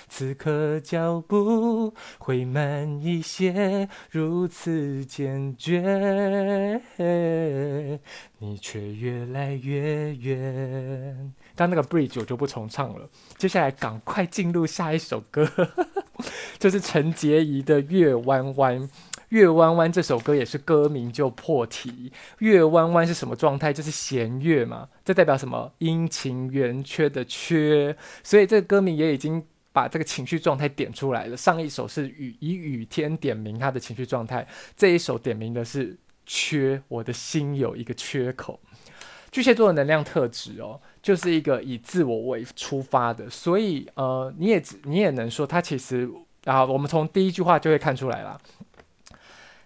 [0.07, 6.81] 此刻脚步会慢一些，如此坚决，
[8.39, 11.33] 你却越来越远。
[11.55, 15.49] 刚那个 bridge 我就不重唱了，接下来赶快进入下一首歌，
[16.59, 18.81] 就是陈洁仪的《月弯弯》。
[19.35, 23.73] 月弯弯这首歌也是歌名就破题，月弯弯是什么状态？
[23.73, 25.69] 就是弦月嘛，这代表什么？
[25.79, 27.93] 阴晴圆缺的缺，
[28.23, 31.35] 所以这个歌名也已经把这个情绪状态点出来了。
[31.35, 38.57] 上一首是雨，以雨天点明他的情绪状态，这一首点明的是缺，我的心有一个缺口。
[39.33, 46.09] 巨蟹座的能量特质哦，就是一个以自我为出发的，所以呃，你也你也能说他其实
[46.45, 48.39] 啊，我们从第一句话就会看出来了。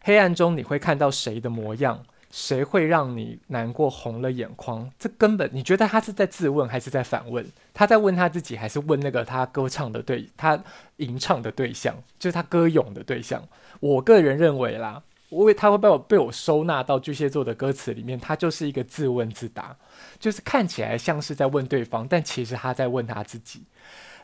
[0.09, 2.03] 黑暗中你会看到谁的模样？
[2.31, 4.89] 谁会让你难过红了眼眶？
[4.97, 7.45] 这根本你觉得他是在自问还是在反问？
[7.75, 10.59] 他在问他自己，还是问那个他歌唱的对他
[10.95, 13.47] 吟唱的对象，就是他歌咏的对象？
[13.79, 19.77] 我个人认为啦，因为他会被我被我收纳到巨蟹座的歌词里面，他就是一个自问自答，
[20.19, 23.61] 就是看起来像是在问对方，但其实他在问他自己。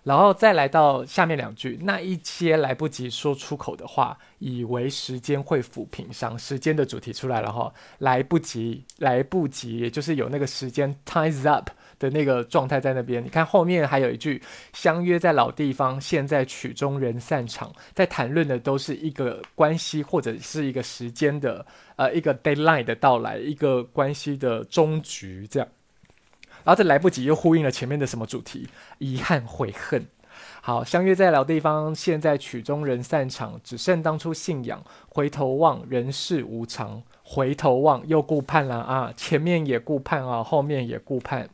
[0.05, 6.37] 然后再来到下面两句，那一些来不及说出口的话，以为时间会抚平伤。
[6.37, 13.25] 时间的主题出来了哈，来不及，来不及，也就是有那个时间 ties up 的那个状态在那边。
[13.25, 14.39] 你看后面还有一句，
[14.73, 21.65] 相约在老地方，现在曲终人散场，在谈论的都是一个关系或者是一个时间的
[21.95, 25.67] 呃一个 deadline 的到来，一个关系的终局这样。
[26.65, 28.67] 然后这来不及又呼应了前面的什么主题？
[28.97, 30.05] 遗憾、悔恨。
[30.61, 34.83] 好，相约在老地方，现在曲终人散场，只剩当初信仰。
[35.07, 37.03] 回头望，人世无常。
[37.23, 39.13] 回头望，又顾盼了啊！
[39.15, 41.47] 前面也顾盼啊，后面也顾盼。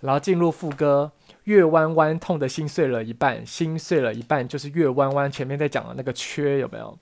[0.00, 1.12] 然后进入副歌，
[1.44, 5.30] 月弯弯，痛的心碎了一半，心碎了一半，就是月弯弯。
[5.30, 6.98] 前面在讲的那个缺有没有？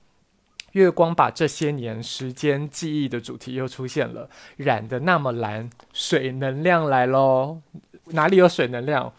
[0.71, 7.61] 月光把这些年时间记忆的主题又出现了，染得那么蓝，水能量来喽！
[8.05, 9.13] 哪里有水能量？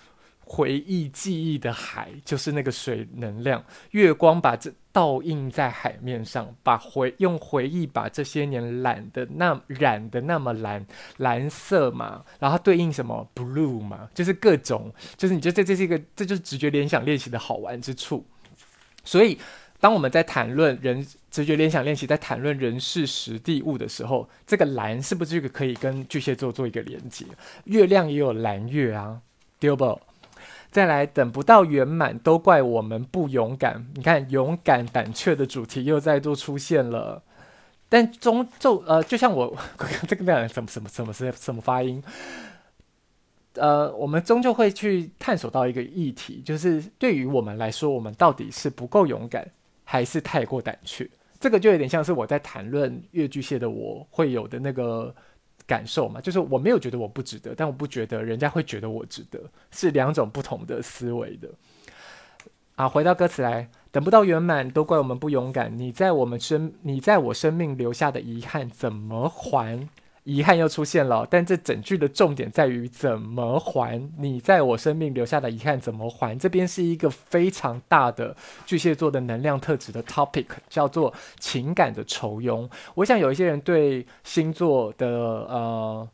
[0.45, 3.64] 回忆记忆的海，就是那个水能量。
[3.93, 10.85] 月光把这倒映在海面上，把回用回忆把这些年染的那染的那么蓝
[11.18, 18.27] 蓝色嘛，然后对应什么 blue 嘛，就是各种，就是你觉得这这是一个，这就是直觉联想练习的好玩之处。
[19.05, 19.39] 所以，
[19.83, 27.26] 当我们在谈论人直觉联想练习，在谈论人事时地物的时候，这个蓝是不是这个可以跟巨蟹座做一个连接？
[27.64, 29.20] 月亮也有蓝月啊，
[29.59, 30.01] 对不？
[30.70, 33.85] 再来，等不到圆满，都怪我们不勇敢。
[33.97, 37.24] 你看，勇敢胆怯的主题又再度出现了。
[37.89, 39.59] 但终就呃，就像我
[40.07, 42.01] 这个那样，什么什么什么什么什么发音？
[43.55, 49.51] 呃，我们终究会去探索到一个议题，就是对于我们来说，我们到底是不够勇敢，
[49.85, 51.09] 还是太过胆怯？
[51.41, 55.14] 这个就有点像是我在谈论月巨蟹的我会有的那个。
[55.64, 61.49] 感受嘛，就是我没有觉得我不值得，但我不觉得人家会觉得我值得，是两种不同的思维的。
[62.74, 65.78] 啊，回到歌词来，等不到圆满，都怪我们不勇敢。
[65.78, 69.89] 你在我们生，你在我生命留下的遗憾，怎么还？
[70.25, 74.01] 遗憾又出现了，但这整句的重点在于怎么还？
[74.18, 76.39] 你在我生命留下的遗憾怎么还？
[76.39, 82.70] 这边是一个非常大的巨蟹座的能量特质的 topic，叫做情感的愁庸。
[82.95, 86.09] 我想有一些人对星座的呃。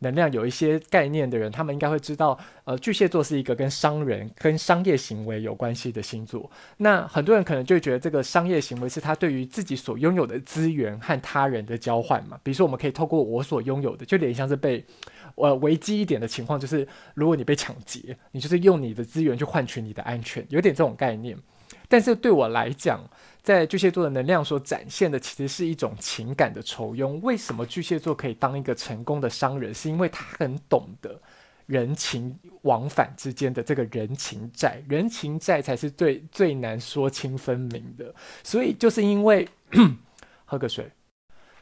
[0.00, 6.50] 能量有一些概念的人，他们应该会知道，呃，巨蟹座是一个跟商人、跟商业行为有关系的星座。
[6.76, 12.38] 那很多人可能就觉得，这个商业行为是他对于自己所拥有的资源和他人的交换嘛。
[12.42, 14.84] 比如说，我们可以透过我所拥有的，就有点像是被，
[15.34, 21.36] 呃，危机一点的情况，就是如果你被抢劫，你就是用你的资源去换取你的安全，有点这种概念。
[21.90, 23.00] 但是对我来讲，
[23.48, 27.18] 在巨蟹座的能量所展现的，其实是一种情感的愁拥。
[27.22, 29.72] 为什么巨蟹座可以当一个成功的商人？
[29.72, 31.18] 是因为他很懂得
[31.64, 38.14] 人情往返之间的这个人情债，人情债才是最最难说清分明的。
[38.44, 39.48] 所以就是因为
[40.44, 40.86] 喝个水，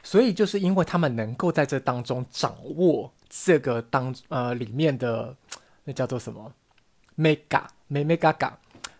[0.02, 5.36] 所以就是因为他们能够在这当中掌握这个当呃里面的
[5.84, 6.52] 那叫做什么
[7.16, 8.50] mega mega ga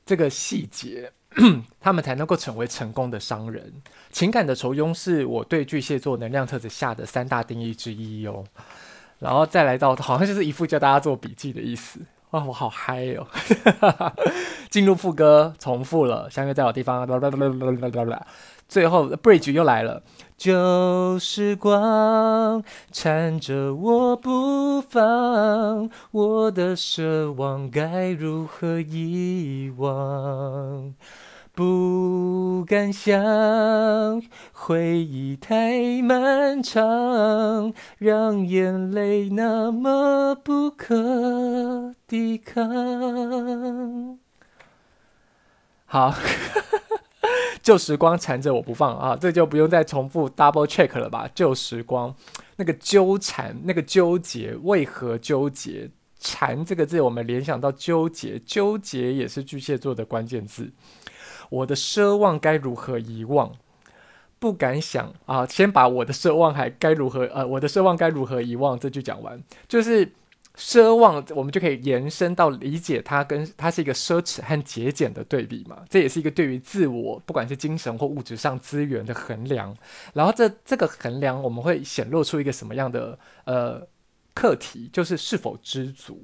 [0.05, 1.13] 这个细节。
[1.81, 3.73] 他们才能够成为成功的商人。
[4.11, 8.45] 情感的酬庸是我对巨蟹座能量特质下的三大定义之一哦。
[9.19, 12.01] 然后再来到，好像就是一副叫大家做笔记的意思。
[12.31, 13.27] 哇，我好嗨哦！
[14.69, 17.07] 进入副歌，重复了，相约在好地方。
[18.69, 20.03] 最后 bridge 又来了。
[20.37, 22.63] 旧时光
[22.93, 30.95] 缠着我不放，我的奢望该如何遗忘？
[31.57, 44.19] 不敢想，回忆太漫长，让眼泪那么不可抵抗。
[45.87, 46.15] 好。
[47.63, 51.27] 旧时光缠着我不放啊，这就不用再重复 double check 了吧？
[51.35, 52.15] 旧时光，
[52.57, 55.91] 那个纠缠，那个纠结，为何纠结？
[56.21, 60.71] 缠这个字，我们联想到纠结，纠结也是巨蟹座的关键字。
[61.51, 63.53] 我的奢望该如何遗忘？
[64.39, 67.25] 不敢想啊，先把我的奢望还该如何？
[67.27, 68.79] 呃，我的奢望该如何遗忘？
[68.79, 70.13] 这句讲完，就是。
[70.59, 75.85] 奢望，我们就可以延伸到理解它，跟它是一个奢侈和节俭的对比嘛。
[75.91, 79.77] 这也是一个对于自我，不管是精神或物质上资源的衡量。
[80.15, 83.87] 然后这这个衡量，我们会显露出一个什么样的呃
[84.33, 86.19] 课题，就是是否知足。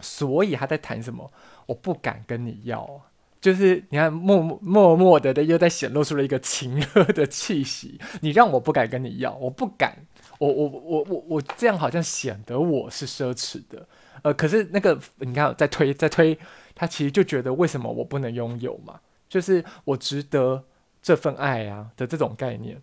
[0.00, 1.30] 所以他在谈什么？
[1.66, 3.02] 我不敢跟你要，
[3.42, 8.00] 就是你看默默默默的的又在显露出了一个情热的气息。
[8.22, 9.94] 你让我不敢跟你要，我不敢。
[10.38, 13.86] 我我我我我这样好像显得我是奢侈的，
[14.22, 16.36] 呃，可是那个你看，在推在推，
[16.74, 18.98] 他其实就觉得为什么我不能拥有嘛？
[19.28, 20.64] 就是我值得
[21.00, 22.80] 这份爱啊的这种概念。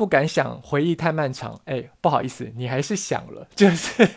[0.00, 1.60] 不敢想，回忆太漫长。
[1.66, 4.08] 哎，不好意思，你还是想了， 就是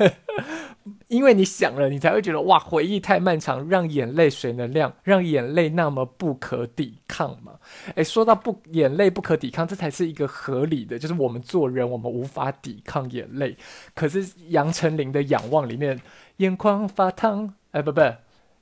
[1.09, 7.59] 因为你想了，你才会觉得哇，回忆太漫长，让眼泪水能量，让眼泪那么不可抵抗嘛。
[7.95, 13.57] 哎，说到不眼泪不可抵抗，这才是一个合理的，就是我们做人，我们无法抵抗眼泪。
[13.93, 15.99] 可是杨丞琳的《仰望》里面，
[16.37, 17.99] 眼眶发烫，哎，不不，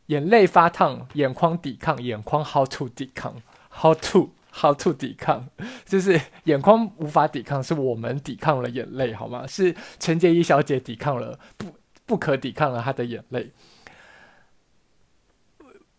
[0.08, 3.36] 眼泪发烫，眼眶抵抗，眼眶 how to 抵抗
[3.70, 4.32] ，how to。
[4.54, 5.48] How to 抵抗，
[5.86, 9.48] 就是眼眶无法抵抗，是我们抵抗了眼泪，好吗？
[9.48, 11.68] 是陈洁仪小姐抵抗了，不
[12.06, 13.52] 不可抵抗了她的眼泪。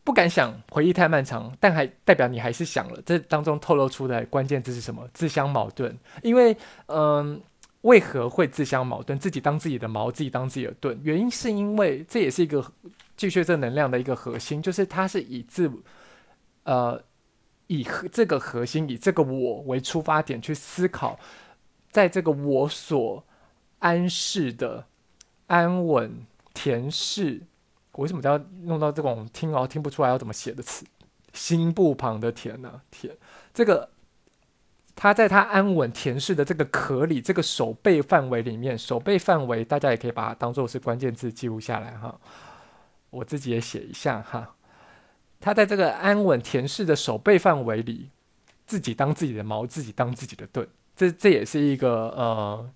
[0.05, 3.00] 不敢想，回忆太漫长，但还代表你还是想了。
[3.07, 5.09] 这当中透露出的关键字是什么？
[5.14, 5.96] 自相矛盾。
[6.22, 7.40] 因为，嗯，
[7.82, 9.16] 为何会自相矛盾？
[9.18, 11.00] 自己当自己的矛，自己当自己的盾。
[11.05, 12.64] 原因是因为这也是一个
[13.16, 15.70] 巨蟹座能量的一个核心，就是它是以自
[16.64, 17.00] 呃
[17.66, 21.18] 以这个核心以这个我为出发点去思考，
[21.90, 23.24] 在这个我所
[23.78, 24.86] 安适的
[25.46, 27.42] 安稳恬适，
[27.92, 30.84] 我为什么要弄到这种听哦听不出来要怎么写的词？
[31.32, 32.82] 心部旁的恬呢？
[32.92, 33.10] 恬
[33.54, 33.90] 这个。
[34.94, 42.20] 他在他安稳恬适的这个壳里，这个手背范围里面，手背范围大家也可以把它当做是关键字记录下来哈。
[43.08, 44.54] 我自己也写一下哈。
[45.43, 48.09] 他在这个安稳恬适的守备范围里，
[48.64, 50.66] 自己当自己的矛，自己当自己的盾。
[50.97, 52.70] 这这也是一个呃，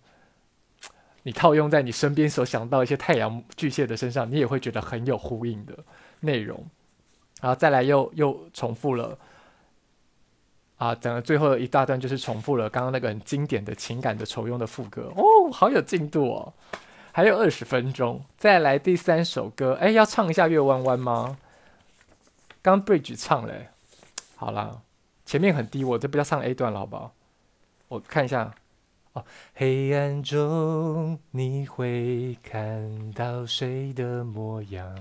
[1.23, 5.79] 你套用在你身边所想到一些太阳巨蟹的身上，你也会觉得很有呼应的
[6.21, 6.63] 内容。
[7.41, 9.17] 然后再来又又重复了。
[10.79, 16.53] 啊，整个最后一大段就是重复了刚刚那个很经典的情感的酬庸的副歌哦，好有进度哦，
[17.13, 21.39] 还有二十分钟，再来第三首歌，哎，要唱一下月弯弯吗？
[22.67, 23.69] 刚 bridge 唱嘞，
[24.35, 24.83] 好啦，
[25.25, 27.15] 前面很低，我这不要唱 A 段了，好不好？
[27.87, 28.57] 我看一下，
[29.13, 34.99] 哦，黑暗中你会看到谁的模样？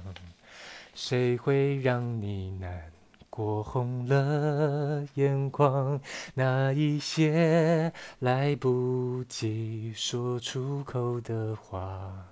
[0.93, 2.91] 谁会让你难？
[3.31, 5.99] 过红了眼眶，
[6.35, 12.27] 那一些来不及说出口的话，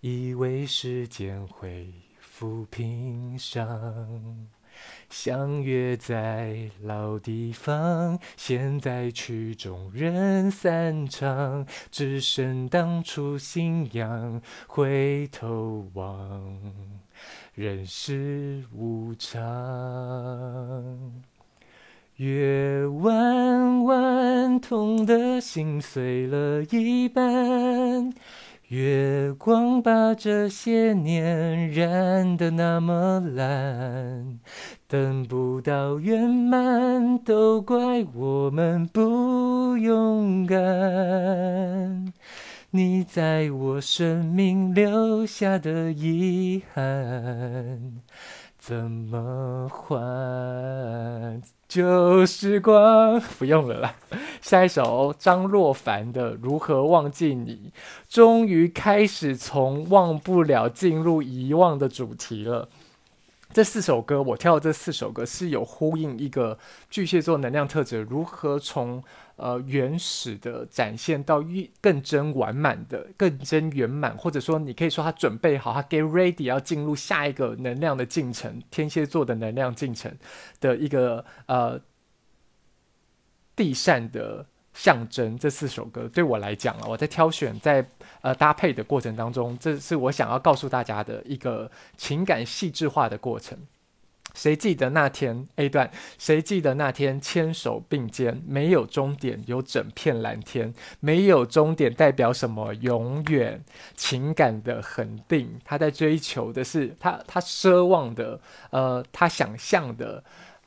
[0.00, 1.92] 以为时间会
[2.36, 4.48] 抚平伤。
[5.08, 16.58] 相约在老地方，现在曲终人散场，只剩当初信仰，回头望。
[17.54, 19.40] 人世无常，
[22.16, 28.12] 月弯弯，痛的心碎了一半。
[28.74, 34.40] 月光把这些年染得那么蓝，
[34.88, 42.12] 等不到圆满，都怪我们不勇敢。
[42.72, 48.00] 你在我生命留下的遗憾，
[48.58, 51.40] 怎么还？
[51.74, 53.96] 旧时光不用了啦。
[54.40, 57.72] 下一首张若凡的《如何忘记你》，
[58.08, 62.68] 终于开始从忘不了进入遗忘的主题了。
[63.52, 66.56] 这四首歌我跳的这四首歌是有呼应一个
[66.88, 69.02] 巨蟹座能量特质，如何从。
[69.36, 71.44] 呃，原始的展现到
[71.80, 80.16] 更真完满的、更真圆满，或者说，你可以说他准备好，他 get ready 要进入下一个能量的进程，天蝎座的能量进程
[80.60, 81.80] 的一个呃
[83.56, 85.36] 递嬗的象征。
[85.36, 87.84] 这四首歌对我来讲啊，我在挑选在
[88.22, 93.58] 呃搭配的过程当中，这是我想要告诉大家的一个情感细致化的过程。
[94.34, 95.90] 谁记得那天 A 段？
[96.18, 100.74] 谁记得那天牵手并肩，没有终点，有整片蓝天。
[101.00, 102.74] 没有终点代表什么？
[102.74, 103.64] 永远
[103.96, 105.58] 情感的恒定。
[105.64, 110.22] 他在追求的是他他奢望的，呃，他想象的，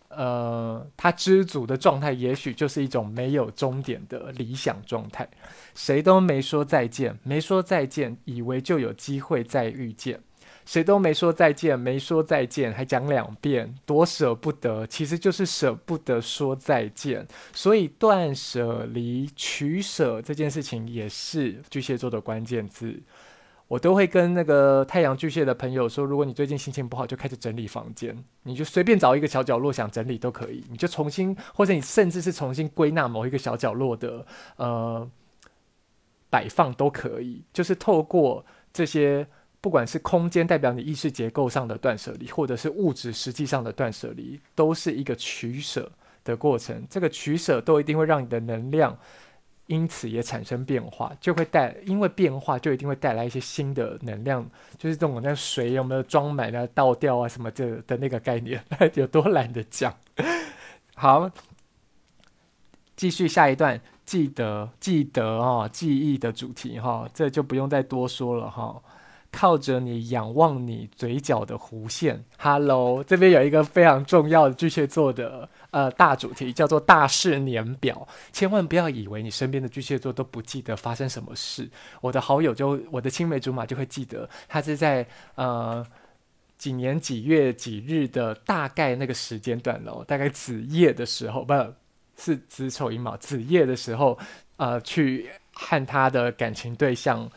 [0.10, 5.28] 呃，他知足的状态，也许就是一种没有终点的理想状态。
[5.76, 10.22] 谁都没说再见，没说再见，以为就有机会再遇见。
[10.68, 17.26] 谁都没说再见，没说再见，还讲两遍，多舍不得，其实就是舍不得说再见。
[17.54, 23.02] 所以断舍离、取舍这件事情也是巨蟹座的关键字。
[23.70, 34.26] 我都会跟那个太阳巨蟹的朋友说，如果你最近心情不好，就开始整理房间，你就随便找一个小角落想整理都可以，你就重新，或者你甚至是重新归纳某一个小角落的
[34.58, 35.10] 呃
[36.30, 39.26] 摆放都可以，就是透过这些。
[39.68, 45.92] 不管是空间代表你意识结构上的断舍离，或者是物质实际上的断舍离，都是一个取舍
[46.24, 46.88] 的过程。
[46.90, 48.98] 这个取舍都一定会让你的能量
[49.66, 58.64] 因此也产生变化，就会带，因为变化就一定会带来一些新的能量，就是这种那水有没有装满啊倒掉啊什么这的那个概念，
[58.96, 59.94] 有多懒得讲。
[60.96, 61.30] 好，
[62.96, 68.82] 继续下一段，记得记得哦，记忆的主题哈、这就不用再多说了哈。
[69.32, 72.24] 靠着你，仰望你嘴角的弧线。
[72.38, 78.08] Hello，这边有一个非常重要的巨蟹座的呃大主题，叫做大事年表。
[78.32, 81.70] 千万不要以为你身边的巨蟹座都不记得发生什么事。
[82.02, 85.06] 我的好友就我的青梅竹马就会记得，他是在
[85.36, 85.86] 呃
[86.58, 91.54] 几年几月几日的大概那个时间段喽，大概子夜的时候，不
[92.18, 94.18] 是子丑寅卯子夜的时候，
[94.56, 95.30] 呃去。
[95.60, 97.28] 和他的感情对象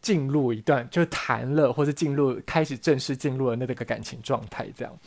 [0.00, 4.98] 进入一段，就谈了，或是进入开始正式进入了那个感情状态，这样。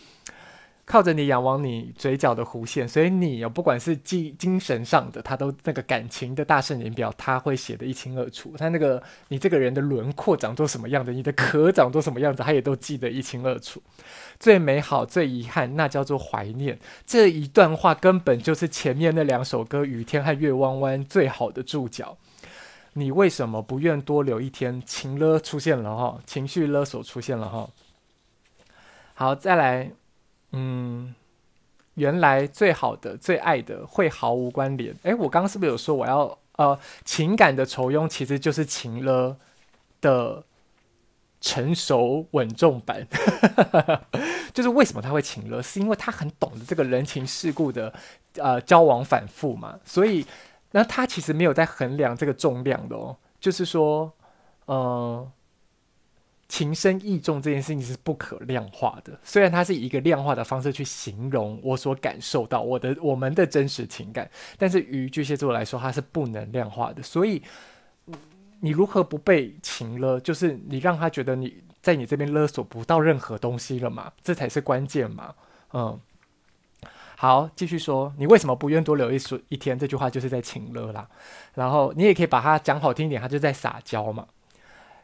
[0.85, 8.53] 靠着你仰望你嘴角的弧线，所以你有不管是精精神上的，他都那个感情的大圣人表，他会写得一清二楚。
[8.57, 13.81] 他那个你这个人的轮廓长做什么样子，你的壳长做什么样子，他也都记得一清二楚。
[14.37, 16.77] 最美好、最遗憾，那叫做怀念。
[17.05, 22.17] 这一段话根本就是前面那两首歌《雨天》和《月弯弯》最好的注脚。
[22.93, 24.81] 你为什么不愿多留一天？
[24.85, 27.69] 情勒出现了哈，情绪勒索出现了哈。
[29.15, 29.91] 好，再来。
[30.55, 31.15] 嗯，
[31.95, 34.95] 原来最好的、最爱的会毫无关联。
[35.01, 39.35] 诶，我刚刚是不是有说我要呃情感的酬庸其实就是情勒
[39.99, 40.43] 的
[41.41, 43.07] 成熟稳重版？
[44.53, 45.59] 就是为什么他会情勒？
[45.63, 47.91] 是因为他很懂得这个人情世故的
[48.35, 49.79] 呃交往反复嘛。
[49.83, 50.23] 所以
[50.73, 54.11] 那他其实没有在衡量这个重量的哦，就是说，
[54.65, 55.31] 呃。
[56.49, 67.01] 情深意重这件事情是不可量化的，虽然它是以一个量化的方式去形容我所感受到我的我们的真实情感，但是于巨蟹座来说，它是不能量化的。
[67.01, 67.41] 所以，
[68.59, 70.19] 你如何不被情勒？
[70.19, 74.11] 就是你让他觉得你在你这边勒索不到任何东西了嘛？
[74.21, 75.33] 这才是关键嘛。
[75.73, 75.99] 嗯，
[77.23, 79.79] 好，继续说，你为什么不愿多留一说一天？
[79.79, 81.07] 这句话就是在情勒啦。
[81.53, 84.27] 然后你也可以把它讲好听一点，它就在撒娇嘛。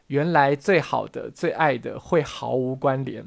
[0.08, 3.24] 原来最好的、最爱的会毫无关联。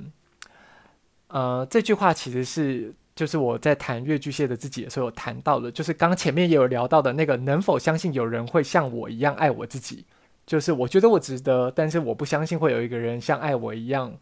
[1.30, 10.06] 呃，这句话其实是就是我在谈越巨蟹的自己的时候谈到的，就是刚前面也有聊到的那个，能否相信有人会像我一样爱我自己？
[10.46, 14.14] 就是我觉得我值得，但是我不相信会有一个人像爱我一样，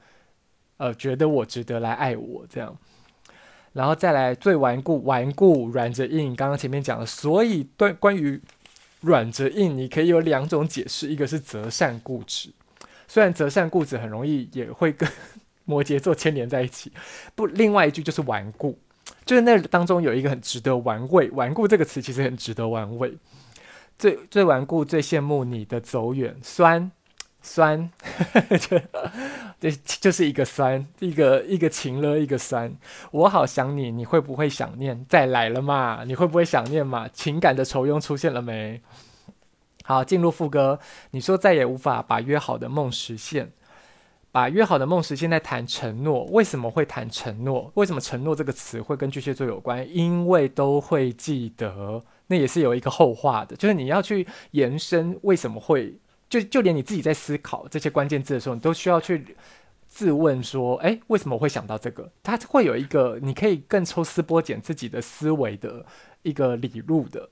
[0.78, 2.78] 呃，觉得我值得来爱我这样。
[3.74, 8.42] 然后再来最顽固、顽固软着硬，刚刚前面讲的，所以对关于。
[9.04, 12.52] 软着硬，你可以有两种解释，一个是择善固执，
[13.08, 15.10] 虽然择善固执很容易也会跟
[15.66, 16.92] 摩羯座牵连在一起。
[17.34, 18.78] 不，另外一句就是顽固，
[19.26, 21.32] 就是那当中有一个很值得玩味。
[21.32, 23.12] 顽固这个词其实很值得玩味。
[23.98, 26.92] 最最顽固，最羡慕你的走远，酸
[27.44, 27.90] 酸，
[28.70, 28.80] 就
[29.60, 32.72] 这就是一个酸，一个一个情了，一个酸。
[33.10, 35.06] 我好想你，你会不会想念？
[35.10, 36.04] 再来了嘛？
[36.06, 37.08] 你会不会想念嘛？
[37.08, 38.82] 情感的愁拥出现了没？
[39.84, 40.80] 好，进入副歌。
[41.10, 43.52] 你说再也无法把约好的梦实现，
[44.32, 46.26] 把约好的梦实现在谈承诺。
[46.26, 47.72] 为什么会谈承诺？
[47.74, 49.88] 为什么承诺这个词会跟巨蟹座有关？
[49.92, 55.96] 因为都会记得，那也是有一个后话的，就是你要去延伸为什么会。
[56.32, 59.36] 就就连你自己在思考这些关键字的时候，你都需要去
[59.86, 62.10] 自问说：哎，为什么我会想到这个？
[62.24, 65.86] 它会有一个你可以更抽丝剥茧自己的思维的
[66.22, 67.30] 一个理路的。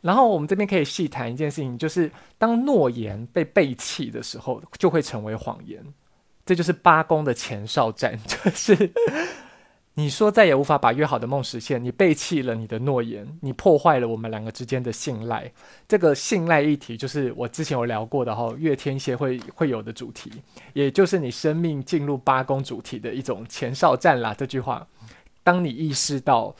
[0.00, 5.84] 然后我们这边可以细谈一件事情，就是当诺言被背弃的时候，就会成为谎言。
[6.46, 8.92] 这就是八宫的前哨战， 就是。
[9.98, 15.50] 你说再也无法把约好的梦实现，你背弃了你的诺言，你破坏了我们两个之间的信赖。
[15.88, 20.30] 这个信赖议题就是我之前有聊过的哈，月天蝎会会有的主题，
[20.72, 24.32] 也就是你生命进入八宫主题的一种前哨战啦。
[24.32, 24.86] 这句话，
[25.42, 26.54] 当你意识到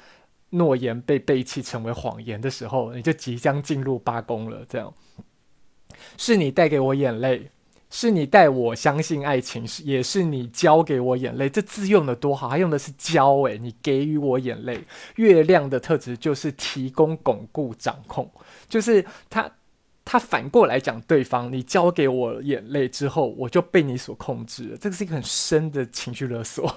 [0.50, 4.66] 诺言被背弃成为谎言的时候，你就即将进入八宫了。
[4.68, 4.92] 这样，
[6.16, 7.48] 是你带给我眼泪。
[7.90, 11.48] 是你带我相信爱情，是也是你教给我眼泪。
[11.48, 14.84] 这字用的多好，他用的是教诶，你给予我眼泪。
[15.16, 18.30] 月亮的特质就是提供、巩固、掌控，
[18.68, 19.50] 就是他
[20.04, 24.76] 他反过来讲对方，你交给我眼泪之后，我就被你所控制了。
[24.76, 26.70] 这个是一个很深的情绪勒索，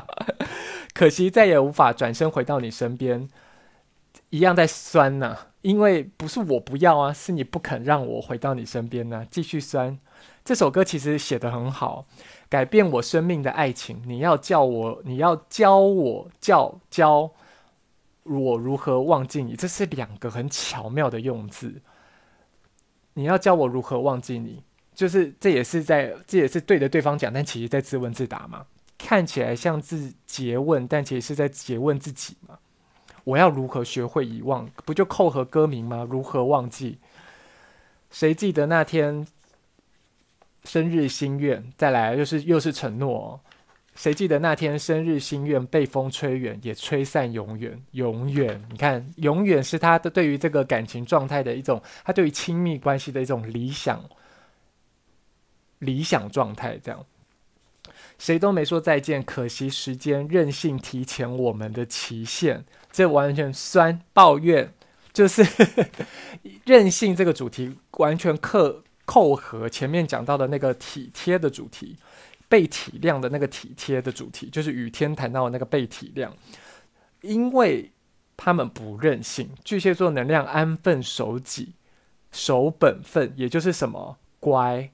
[0.92, 3.26] 可惜再也无法转身回到你身边，
[4.28, 9.98] 一样在酸呐、因为不是我不要啊，是你不肯让我回到你身边呢、继续酸。
[10.44, 12.06] 这首歌其实写得很好，
[12.48, 17.30] 改变我生命的爱情，你要叫我，你要教我，教教
[18.22, 21.82] 我如何忘记你，这是两个很巧妙的用字。
[23.14, 24.62] 你要教我如何忘记你，
[24.94, 28.66] 就是这也是在，这也是对着对方讲，但其实在自问自答嘛。
[28.98, 32.58] 看起来像自詰问，但其实是在诘问自己嘛。
[33.24, 34.68] 我要如何学会遗忘？
[34.84, 36.06] 不就扣合歌名吗？
[36.08, 36.98] 如何忘记？
[38.10, 39.26] 谁记得那天？
[40.66, 43.40] 生日心愿，再来又是又是承诺哦。
[43.94, 48.62] 谁记得那天生日心愿被风吹远，也吹散永远，永远。
[48.70, 54.04] 你看，永远是他的对于这个感情状态的一种，他对于亲密关系的一种理想
[55.78, 56.76] 理想状态。
[56.76, 57.06] 这样，
[58.18, 62.64] 谁都没说再见，可惜时间任性提前我们的期限。
[62.92, 64.74] 这完全酸抱怨。
[65.14, 65.42] 就是
[66.66, 71.96] 任性这个主题完全扣扣合前面讲到的那个体贴的主题，
[72.48, 76.28] 被体谅的那个体贴的主题，就是雨天谈到的那个被体谅，
[77.22, 77.92] 因为
[78.36, 81.72] 他们不任性，巨蟹座能量安分守己，
[82.30, 84.90] 守本分，也就是什么乖。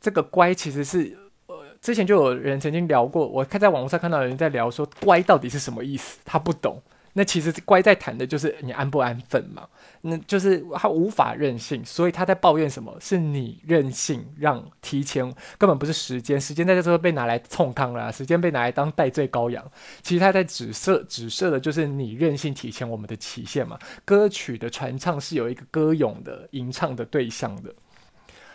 [0.00, 1.16] 这个乖其实是
[1.46, 6.82] 呃，之前就有人曾经聊过，我看在网络上看到有人在聊说乖到底是什么意思，他不懂。
[7.16, 9.68] 那其实乖在谈的就是你安不安分嘛，
[10.00, 12.92] 那就是他无法任性，所以他在抱怨什么？
[13.00, 15.24] 是你任性，让提前
[15.56, 19.64] 根本不是时间，时间在这时候被拿来冲康了，时间被拿来当代罪羔羊。
[20.02, 23.78] 其实他在指涉指涉的就是你任性提前我们的期限嘛。
[24.04, 27.72] 歌曲的传唱是有一个歌咏的吟唱的对象的，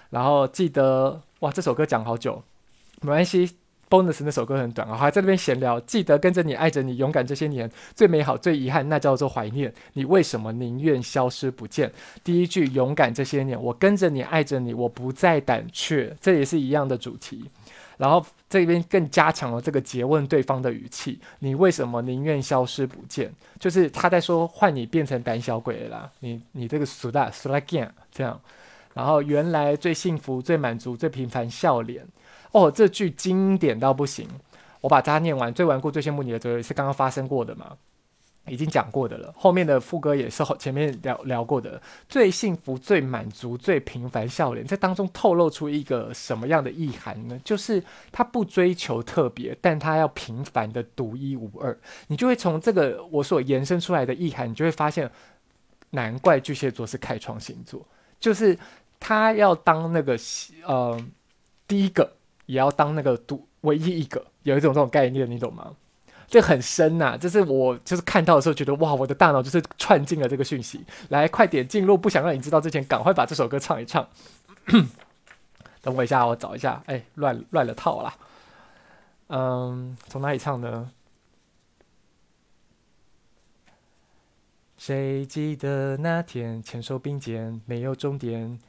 [0.10, 2.43] 然后记得哇，这首歌讲好久，
[2.99, 3.55] 没关系。
[3.90, 5.80] Bonus 那首歌很短啊，还在那边闲聊。
[5.82, 9.74] 记得跟着你，爱着你，勇敢这些年，最美好，最遗憾，那叫做怀念。
[9.94, 11.92] 你为什么宁愿消失不见？
[12.24, 16.16] 第一句，勇敢这些年，我跟着你，爱着你，我不再胆怯。
[16.22, 17.50] 这也是一样的主题。
[17.98, 21.20] 然后这边更加强了这个诘问对方的语气。
[21.40, 23.30] 你为什么宁愿消失不见？
[23.60, 26.12] 就是他在说，换你变成胆小鬼了啦。
[26.20, 28.40] 你你这个苏大苏拉干这样。
[28.94, 32.08] 然后原来最幸福、最满足、最平凡笑脸。
[32.52, 34.28] 哦，这句经典到不行，
[34.82, 35.54] 我把它念完。
[35.54, 37.78] 最顽固、最羡慕你的，这是刚刚发生过的嘛？
[38.47, 39.32] 已经讲过的了。
[39.38, 41.80] 后面的副歌也是前面聊聊过的。
[42.08, 47.39] 最幸福、最满足、最平凡笑脸，这当中透露出一个什么样的意涵呢？
[47.43, 51.78] 就是他不追求特别，但他要平凡的独一无二。
[52.08, 55.08] 你就会从这个我所延伸出来的意涵，你就会发现，
[55.91, 57.86] 难怪巨蟹座是开创星座，
[58.20, 58.58] 就是
[59.00, 60.18] 他要当那个
[60.66, 61.00] 呃
[61.68, 62.12] 第一个。
[62.50, 65.76] 也要当那个独唯一一个，有一种这种概念，你懂吗？
[66.28, 70.84] 这很深呐、啊，这是我就是看到的时候觉得哇，我的大脑就是串进了这个讯息。
[71.10, 74.08] 来，快点进入，不想让你知道之前，赶快把这首歌唱一唱。
[75.82, 76.82] 等我一下，我找一下。
[76.88, 78.16] 哎，乱乱了套啦。
[79.28, 80.89] 嗯，从哪里唱呢？
[84.76, 88.60] 谁记得那天牵手并肩，没有终点？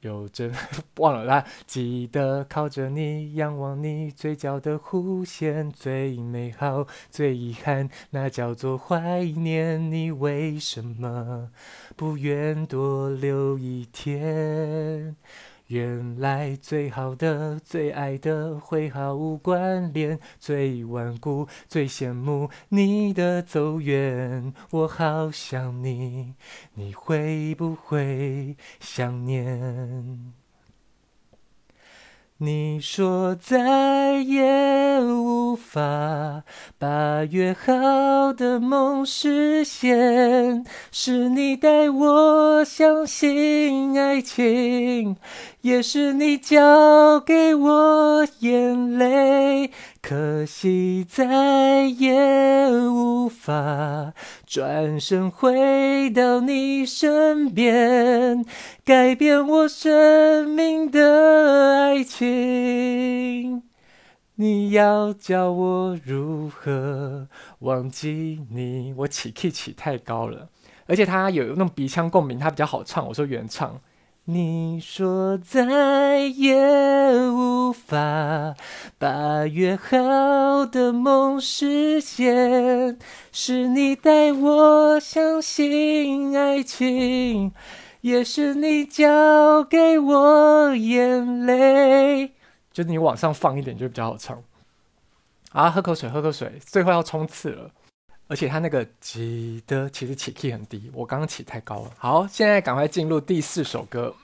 [0.00, 0.52] 有真
[0.98, 9.90] 忘了啦，记得靠着你，仰望你嘴角的弧线，最美好，最遗憾，那叫做怀念。
[9.90, 11.50] 你为什么
[11.96, 15.16] 不愿多留一天？
[15.68, 24.52] 原来最好的、最爱的会毫无关联，最顽固、最羡慕你的走远。
[24.70, 26.34] 我好想你，
[26.74, 30.32] 你会不会想念？
[32.40, 36.44] 你说再也无法
[36.78, 45.16] 把约好的梦实现，是你带我相信爱情，
[45.62, 49.72] 也是你教给我眼泪。
[50.00, 54.14] 可惜再也无法
[54.46, 58.44] 转身回到你身边，
[58.84, 63.62] 改变我生命的爱情。
[64.36, 67.28] 你要教我如何
[67.58, 68.94] 忘记你？
[68.98, 70.48] 我起 key 起太高了，
[70.86, 73.06] 而且他有那种鼻腔共鸣，他比较好唱。
[73.08, 73.78] 我说原唱。
[74.30, 76.54] 你说再也
[77.30, 78.54] 无法
[78.98, 82.98] 把约好的梦实现，
[83.32, 87.54] 是你带我相信爱情，
[88.02, 92.34] 也是你教给我眼泪。
[92.70, 94.42] 就你往上放一点就比较好唱。
[95.52, 97.70] 啊，喝口水，喝口水，最后要冲刺了。
[98.28, 101.90] 而且他那个起的其实起 key 很低，我刚刚起太高了。
[101.96, 104.14] 好，现在赶快进入第四首歌，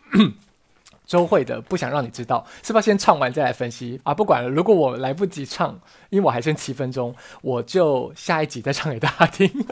[1.07, 4.13] 周慧的《不想让你知道》，是不是先唱完再来分析啊？
[4.15, 5.81] 不管了，如果我来不及唱，
[6.11, 9.67] 因为我还剩七分钟，我就下一集再唱给大家听。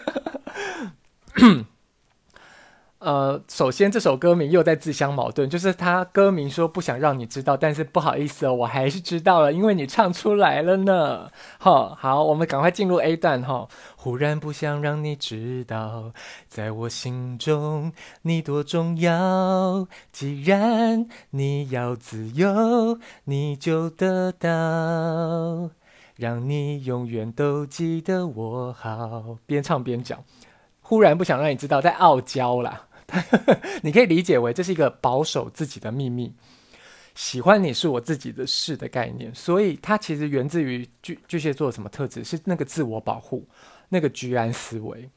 [3.03, 11.29] 呃，首先这首歌名又在自相矛盾，就是他歌名说不想让你知道，但是不好意思哦，我还是知道了，因为你唱出来了呢。
[11.59, 13.67] 好，好，我们赶快进入 A 段哈。
[13.97, 16.13] 忽然不想让你知道，
[16.47, 17.93] 在我心中
[18.23, 19.89] 你多重要。
[20.13, 24.49] 既然你要自由，你就得到，
[26.15, 29.39] 让你永远都记得我好。
[29.45, 30.23] 边唱边讲，
[30.81, 32.83] 忽然不想让你知道，在傲娇啦。
[33.83, 36.33] 你可以理解为这是一个保守自己的秘密，
[37.15, 42.25] 喜欢你是我自己的事的概念，所以它其实源自于巨巨蟹座什么特质？
[42.25, 43.47] 是那个自我保护，
[43.89, 45.11] 那个居安思危。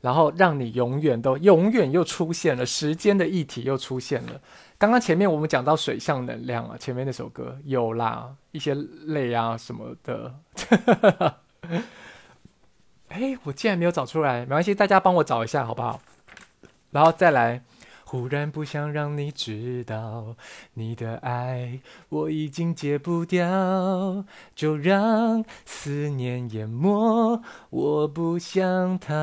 [0.00, 4.40] 然后让你永远都永远又出现了时间的议题又出现了。
[4.76, 10.34] 刚刚前面我们讲到水象能量啊，前面那首歌有啦，一些泪啊什么的。
[13.06, 16.02] 哎，我竟然没有找出来，没关系，大家帮我找一下好不好？
[16.92, 17.64] 然后再来。
[18.04, 20.36] 忽然不想让你知道，
[20.74, 21.80] 你的爱
[22.10, 27.40] 我已经戒不掉，就让思念淹没，
[27.70, 29.14] 我不想逃，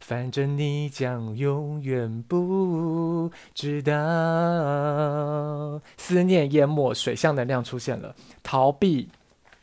[0.00, 3.92] 反正你将永远不知道。
[5.96, 9.08] 思念淹没，水象能量出现了，逃避。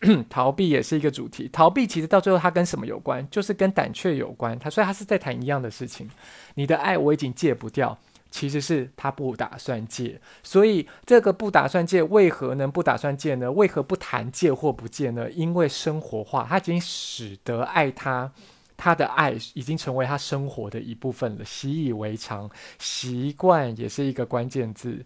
[0.29, 3.27] 逃避也是一个主题，逃避其实到最后它跟什么有关？
[3.29, 4.57] 就是跟胆怯有关。
[4.57, 6.09] 他所以他是在谈一样的事情。
[6.55, 7.97] 你的爱我已经戒不掉，
[8.31, 10.21] 其实是他不打算戒。
[10.41, 13.51] 所以这个不打算戒，为何能不打算戒呢？
[13.51, 15.29] 为何不谈戒或不戒呢？
[15.31, 18.31] 因为生活化，他已经使得爱他，
[18.77, 25.05] 他的爱已经成为他生活的一部分了，习以为常，习惯也是一个关键字。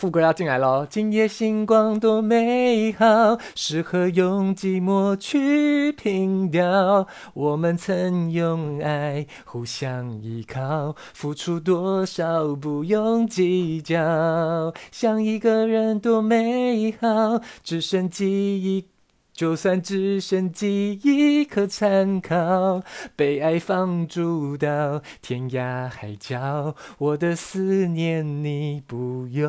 [0.00, 0.86] 副歌要进来喽！
[0.88, 7.06] 今夜星光多美好，适合用寂寞去凭吊。
[7.34, 14.72] 我们曾用爱互相依靠，付出多少不用计较。
[14.90, 18.99] 想一个人多美好，只剩记忆。
[19.40, 22.82] 就算只剩记忆可参考，
[23.16, 29.48] 被爱放逐到天涯海角，我的思念你不用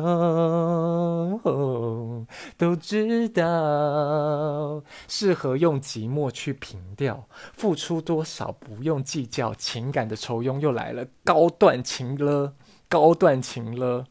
[2.56, 4.82] 都知道。
[5.08, 12.54] 适合用寂寞去凭吊，付出多少不用计较，情感的酬庸又来了，高段情了，
[12.88, 14.06] 高段情了。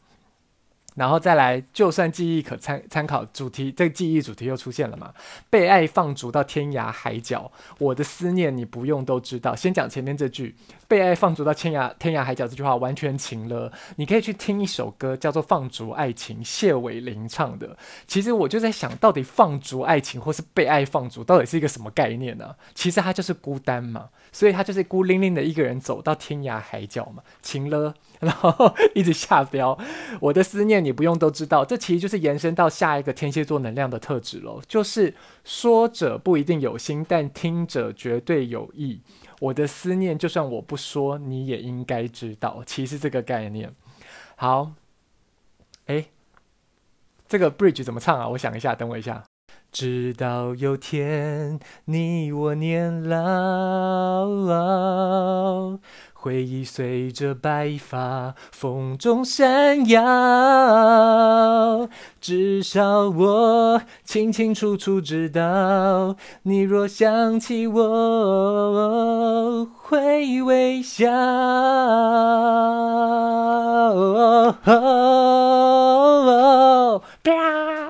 [1.02, 5.12] 然后再来，就算记忆可参参考，主题这个记忆主题又出现了嘛？
[5.50, 9.56] 被爱放逐到天涯海角，我的思念你不用都知道。
[9.56, 10.56] 先讲前面这句，
[10.88, 13.74] 被爱放逐到天涯天涯海角这句话完全情了。
[13.96, 17.76] 你可以去听一首歌，叫做《放逐爱情》，谢伟林唱的。
[18.06, 22.56] 其实我就在想，到底放逐爱情或是被爱放逐，到底是一个什么概念呢？
[22.76, 27.96] 其实它就是孤单嘛，所以他就是孤零零的一个人走到天涯海角嘛，情了。
[28.22, 29.78] 然后 一直下标，
[30.20, 35.14] 我的思念你不用都知道，这其实就是延伸到下一个天蝎座能量的特质喽，就是
[35.44, 39.02] 说者不一定有心，但听者绝对有意。
[39.40, 43.74] 我的思念就算我不说，你也应该知道，其实这个概念。
[44.36, 44.72] 好，
[45.88, 46.06] 哎，
[47.28, 48.28] 这个 bridge 怎么唱啊？
[48.30, 49.24] 我想一下，等我一下。
[49.72, 54.28] 直到有天你我年老。
[56.22, 61.90] 回忆随着白发风中闪耀，
[62.22, 71.08] 至少我清清楚楚知道，你若想起我会微笑。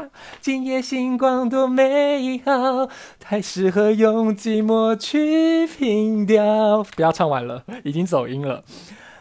[0.42, 2.90] 今夜星光多美好，
[3.20, 6.84] 太适合用寂寞去凭吊。
[6.96, 8.64] 不要唱完了，已经走音了。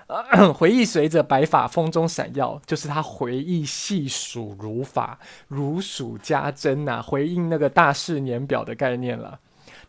[0.57, 9.39] 回忆随着白发风中闪耀，就是他回忆细数如发，如数家珍呐、回应那个大事年表的概念了。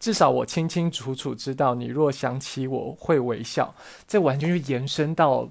[0.02, 3.74] 至少我清清楚楚知道，你若想起我会微笑。
[4.06, 5.48] 这完全就延伸到。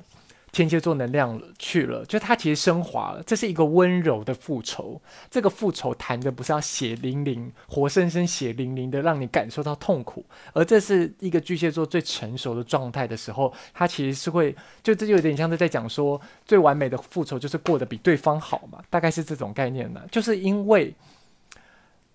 [0.53, 3.23] 天蝎座能量去了，就它其实升华了。
[3.25, 20.01] 这是一个温柔的复仇，这个复仇谈的不是要血淋淋、活生生血淋淋的让你感受到痛苦，而这是一个巨蟹座最成熟的状态的时候，他其实是会，就这就有点像是在讲说，最完美的复仇就是过得比对方好嘛，大概是这种概念呢。
[20.11, 20.93] 就是因为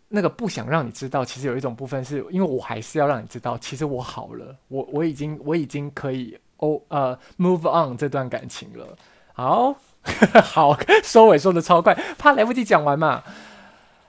[0.10, 6.38] 那个不想让你知道，其实有一种部分是因为我还是要让你知道，其实我好了，我我已经我已经可以。
[6.58, 8.98] 哦，呃，move on 这段感情了，
[9.34, 9.76] 好，
[10.44, 13.24] 好，收尾收的超快，怕来不及讲完嘛。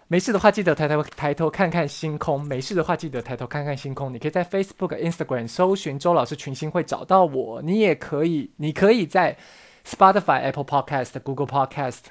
[0.08, 2.40] 没事的话，记得抬头抬头看看星空。
[2.40, 4.14] 没事的话，记得抬头看看星空。
[4.14, 7.60] 你可以在 Facebook、Instagram 搜寻周老师群星会找到我。
[7.62, 9.36] 你也可以，你可以在
[9.84, 12.02] Spotify、Apple Podcast、Google Podcast。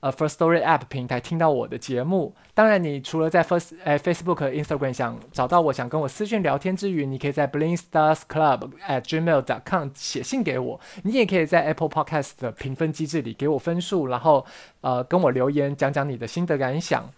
[0.00, 10.80] 呃，First Story App 平台听到我的节目，当然，你除了在 First 呃 Facebook、Instagram 想找到我，想跟我私讯聊天之余，你可以在 Bling Stars Club at gmail.com 写信给我。
[11.02, 14.46] 你也可以在 Apple Podcast 的评分机制里给我分数，然后
[14.80, 17.10] 呃跟我留言，讲讲你的心得感想。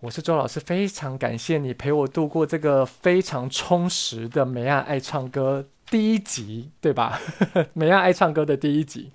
[0.00, 7.20] 我是周老师，非常感谢你陪我度过这个非常充实的美亚爱唱歌第一集，对吧？
[7.74, 9.10] 美亚爱唱歌的第一集。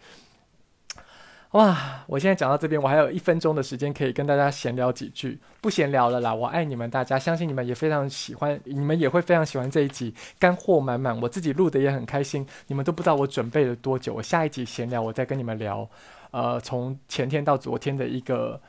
[1.52, 2.04] 哇！
[2.06, 6.32] 我现在讲到这边，我还有一分钟的时间可以跟大家闲聊几句，不闲聊了啦。
[6.32, 11.20] 我爱你们大家，相信你们也非常喜欢，你们也会非常喜欢这一集，干货满满。
[11.20, 14.14] 我自己录的也很开心，你们都不知道我准备了多久。
[14.14, 15.90] 我下一集闲聊，我再跟你们聊，
[16.30, 18.62] 呃，从前天到昨天的一个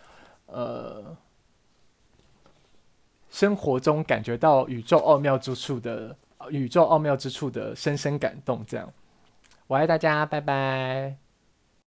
[0.47, 1.15] 呃
[3.31, 6.17] 生活中感觉到宇宙奥妙之处的
[6.49, 8.65] 宇宙奥妙之处的深深感动。
[8.67, 8.91] 这样，
[9.67, 11.30] 我爱大家，拜拜。